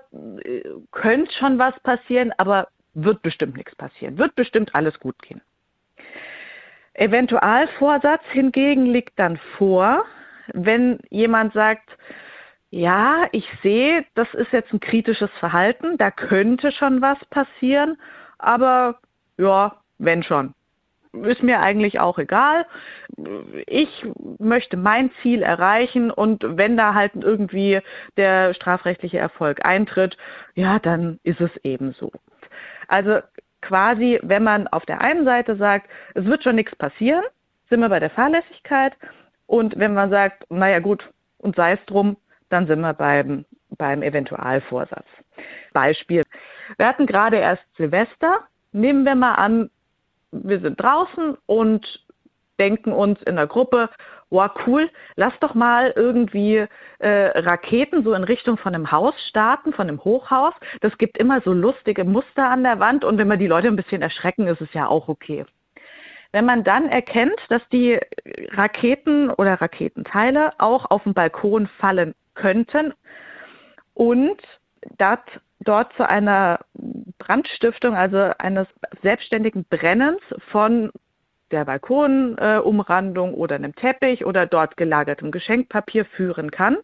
[0.91, 5.41] könnte schon was passieren, aber wird bestimmt nichts passieren, wird bestimmt alles gut gehen.
[6.95, 10.05] Eventualvorsatz hingegen liegt dann vor,
[10.53, 11.91] wenn jemand sagt,
[12.75, 17.97] ja, ich sehe, das ist jetzt ein kritisches Verhalten, da könnte schon was passieren,
[18.39, 18.99] aber
[19.39, 20.55] ja, wenn schon.
[21.12, 22.66] Ist mir eigentlich auch egal.
[23.68, 24.05] Ich
[24.41, 27.81] möchte mein Ziel erreichen und wenn da halt irgendwie
[28.16, 30.16] der strafrechtliche Erfolg eintritt,
[30.57, 32.11] ja, dann ist es ebenso.
[32.89, 33.20] Also
[33.62, 37.22] quasi, wenn man auf der einen Seite sagt, es wird schon nichts passieren,
[37.70, 38.95] sind wir bei der Fahrlässigkeit.
[39.47, 41.09] Und wenn man sagt, naja gut,
[41.39, 42.16] und sei es drum,
[42.55, 43.45] dann sind wir beim,
[43.77, 45.07] beim Eventualvorsatz.
[45.73, 46.23] Beispiel.
[46.79, 48.45] Wir hatten gerade erst Silvester.
[48.73, 49.71] Nehmen wir mal an,
[50.31, 52.05] wir sind draußen und
[52.61, 53.91] denken uns in der Gruppe,
[54.31, 56.67] wow, cool, lass doch mal irgendwie
[57.01, 60.55] äh, Raketen so in Richtung von einem Haus starten, von einem Hochhaus.
[60.81, 63.77] Das gibt immer so lustige Muster an der Wand und wenn wir die Leute ein
[63.77, 65.45] bisschen erschrecken, ist es ja auch okay.
[66.31, 67.99] Wenn man dann erkennt, dass die
[68.51, 72.95] Raketen oder Raketenteile auch auf dem Balkon fallen könnten
[73.95, 74.41] und
[74.99, 75.22] dat,
[75.61, 76.61] dort zu einer
[77.18, 78.66] Brandstiftung, also eines
[79.03, 80.20] selbstständigen Brennens
[80.51, 80.91] von
[81.51, 86.78] der Balkonumrandung äh, oder einem Teppich oder dort gelagertem Geschenkpapier führen kann.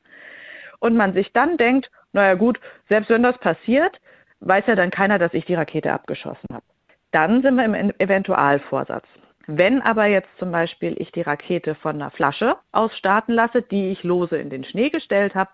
[0.79, 4.01] Und man sich dann denkt, naja gut, selbst wenn das passiert,
[4.41, 6.65] weiß ja dann keiner, dass ich die Rakete abgeschossen habe.
[7.11, 9.05] Dann sind wir im Eventualvorsatz.
[9.53, 13.91] Wenn aber jetzt zum Beispiel ich die Rakete von einer Flasche aus starten lasse, die
[13.91, 15.51] ich lose in den Schnee gestellt habe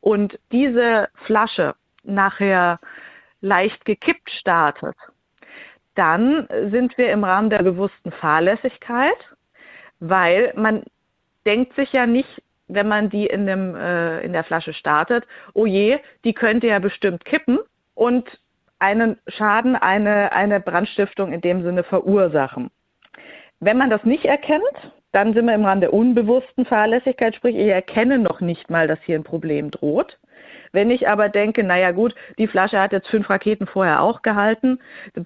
[0.00, 1.74] und diese Flasche
[2.04, 2.78] nachher
[3.40, 4.94] leicht gekippt startet,
[5.96, 9.18] dann sind wir im Rahmen der bewussten Fahrlässigkeit,
[9.98, 10.84] weil man
[11.44, 15.66] denkt sich ja nicht, wenn man die in, dem, äh, in der Flasche startet, oh
[15.66, 17.58] je, die könnte ja bestimmt kippen
[17.94, 18.30] und
[18.78, 22.70] einen Schaden, eine, eine Brandstiftung in dem Sinne verursachen.
[23.64, 27.68] Wenn man das nicht erkennt, dann sind wir im Rahmen der unbewussten Fahrlässigkeit, sprich ich
[27.68, 30.18] erkenne noch nicht mal, dass hier ein Problem droht.
[30.72, 34.80] Wenn ich aber denke, naja gut, die Flasche hat jetzt fünf Raketen vorher auch gehalten,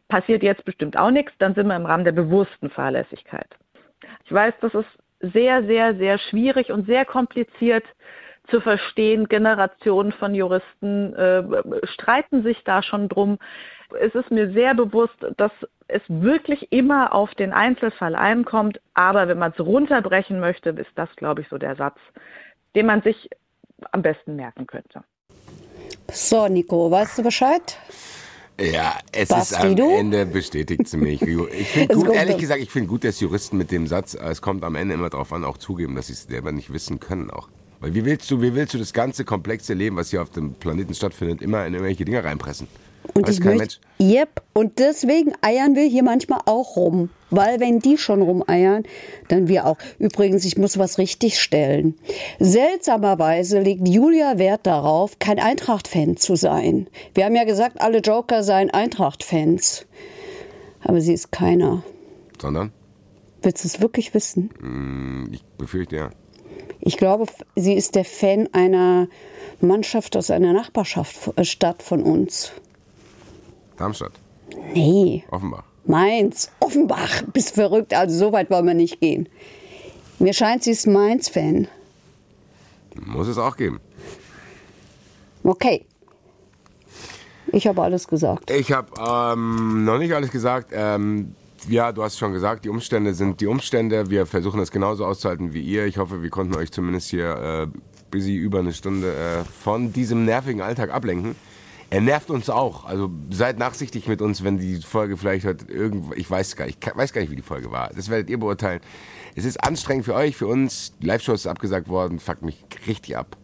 [0.06, 3.48] passiert jetzt bestimmt auch nichts, dann sind wir im Rahmen der bewussten Fahrlässigkeit.
[4.24, 7.84] Ich weiß, das ist sehr, sehr, sehr schwierig und sehr kompliziert
[8.50, 9.28] zu verstehen.
[9.28, 11.42] Generationen von Juristen äh,
[11.84, 13.38] streiten sich da schon drum.
[14.00, 15.52] Es ist mir sehr bewusst, dass
[15.88, 18.80] es wirklich immer auf den Einzelfall einkommt.
[18.94, 21.98] Aber wenn man es runterbrechen möchte, ist das, glaube ich, so der Satz,
[22.74, 23.30] den man sich
[23.92, 25.02] am besten merken könnte.
[26.10, 27.78] So, Nico, weißt du Bescheid?
[28.60, 29.90] Ja, es Basti, ist am du?
[29.90, 31.22] Ende bestätigt sie mich.
[31.22, 34.64] Ich finde gut, ehrlich gesagt, ich finde gut, dass Juristen mit dem Satz, es kommt
[34.64, 37.48] am Ende immer darauf an, auch zugeben, dass sie es selber nicht wissen können auch.
[37.80, 40.54] Weil wie willst du, wie willst du das ganze komplexe Leben, was hier auf dem
[40.54, 42.66] Planeten stattfindet, immer in irgendwelche Dinge reinpressen?
[43.14, 47.08] Und Weiß ich kein möchte, yep, und deswegen eiern wir hier manchmal auch rum.
[47.30, 48.84] Weil wenn die schon rumeiern,
[49.28, 49.76] dann wir auch.
[49.98, 51.94] Übrigens, ich muss was richtig stellen.
[52.38, 56.88] Seltsamerweise legt Julia Wert darauf, kein Eintracht-Fan zu sein.
[57.14, 59.86] Wir haben ja gesagt, alle Joker seien Eintracht-Fans.
[60.82, 61.82] Aber sie ist keiner.
[62.40, 62.72] Sondern?
[63.42, 64.50] Willst du es wirklich wissen?
[64.60, 66.10] Hm, Ich befürchte ja.
[66.80, 67.26] Ich glaube,
[67.56, 69.08] sie ist der Fan einer
[69.60, 72.52] Mannschaft aus einer Nachbarschaft, äh, von uns.
[73.76, 74.12] Darmstadt,
[74.74, 75.64] Nee, Offenbach.
[75.84, 79.28] Mainz, Offenbach, bist verrückt, also so weit wollen wir nicht gehen.
[80.18, 81.68] Mir scheint, sie ist Mainz-Fan.
[83.06, 83.80] Muss es auch geben.
[85.44, 85.84] Okay.
[87.52, 88.50] Ich habe alles gesagt.
[88.50, 90.70] Ich habe ähm, noch nicht alles gesagt.
[90.72, 91.34] Ähm,
[91.68, 94.10] ja, du hast schon gesagt, die Umstände sind die Umstände.
[94.10, 95.86] Wir versuchen das genauso auszuhalten wie ihr.
[95.86, 97.78] Ich hoffe, wir konnten euch zumindest hier äh,
[98.10, 101.34] busy über eine Stunde äh, von diesem nervigen Alltag ablenken.
[101.90, 102.84] Er nervt uns auch.
[102.84, 106.12] Also seid nachsichtig mit uns, wenn die Folge vielleicht heute irgendwo.
[106.14, 107.90] Ich weiß gar nicht, ich weiß gar nicht, wie die Folge war.
[107.94, 108.80] Das werdet ihr beurteilen.
[109.34, 110.92] Es ist anstrengend für euch, für uns.
[111.00, 112.18] Die Live-Show ist abgesagt worden.
[112.18, 113.36] Fuckt mich richtig ab.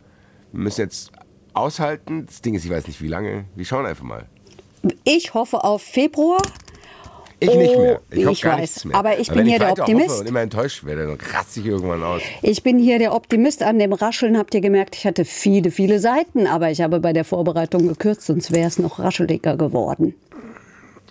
[0.52, 1.10] Wir müssen jetzt
[1.54, 2.26] aushalten.
[2.26, 3.46] Das Ding ist, ich weiß nicht wie lange.
[3.54, 4.26] Wir schauen einfach mal.
[5.04, 6.42] Ich hoffe auf Februar.
[7.40, 8.00] Ich nicht Oh, mehr.
[8.10, 8.60] Ich, hoffe ich gar weiß.
[8.60, 8.96] nichts mehr.
[8.96, 10.08] Aber ich bin wenn hier ich der Optimist.
[10.10, 12.22] Hoffe und immer enttäuscht werde, dann kratze ich irgendwann aus.
[12.42, 13.62] Ich bin hier der Optimist.
[13.62, 17.12] An dem Rascheln habt ihr gemerkt, ich hatte viele, viele Seiten, aber ich habe bei
[17.12, 20.14] der Vorbereitung gekürzt, sonst wäre es noch rascheliger geworden.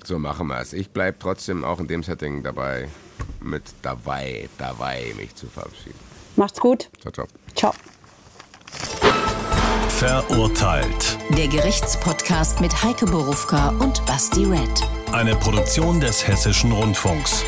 [0.06, 0.74] So machen wir es.
[0.74, 2.88] Ich bleibe trotzdem auch in dem Setting dabei,
[3.42, 6.00] mit dabei, dabei mich zu verabschieden.
[6.36, 6.90] Macht's gut.
[7.02, 7.28] Ciao, ciao.
[7.56, 7.74] Ciao.
[9.90, 11.18] Verurteilt.
[11.38, 15.03] Der Gerichtspodcast mit Heike Borufka und Basti Red.
[15.14, 17.46] Eine Produktion des Hessischen Rundfunks.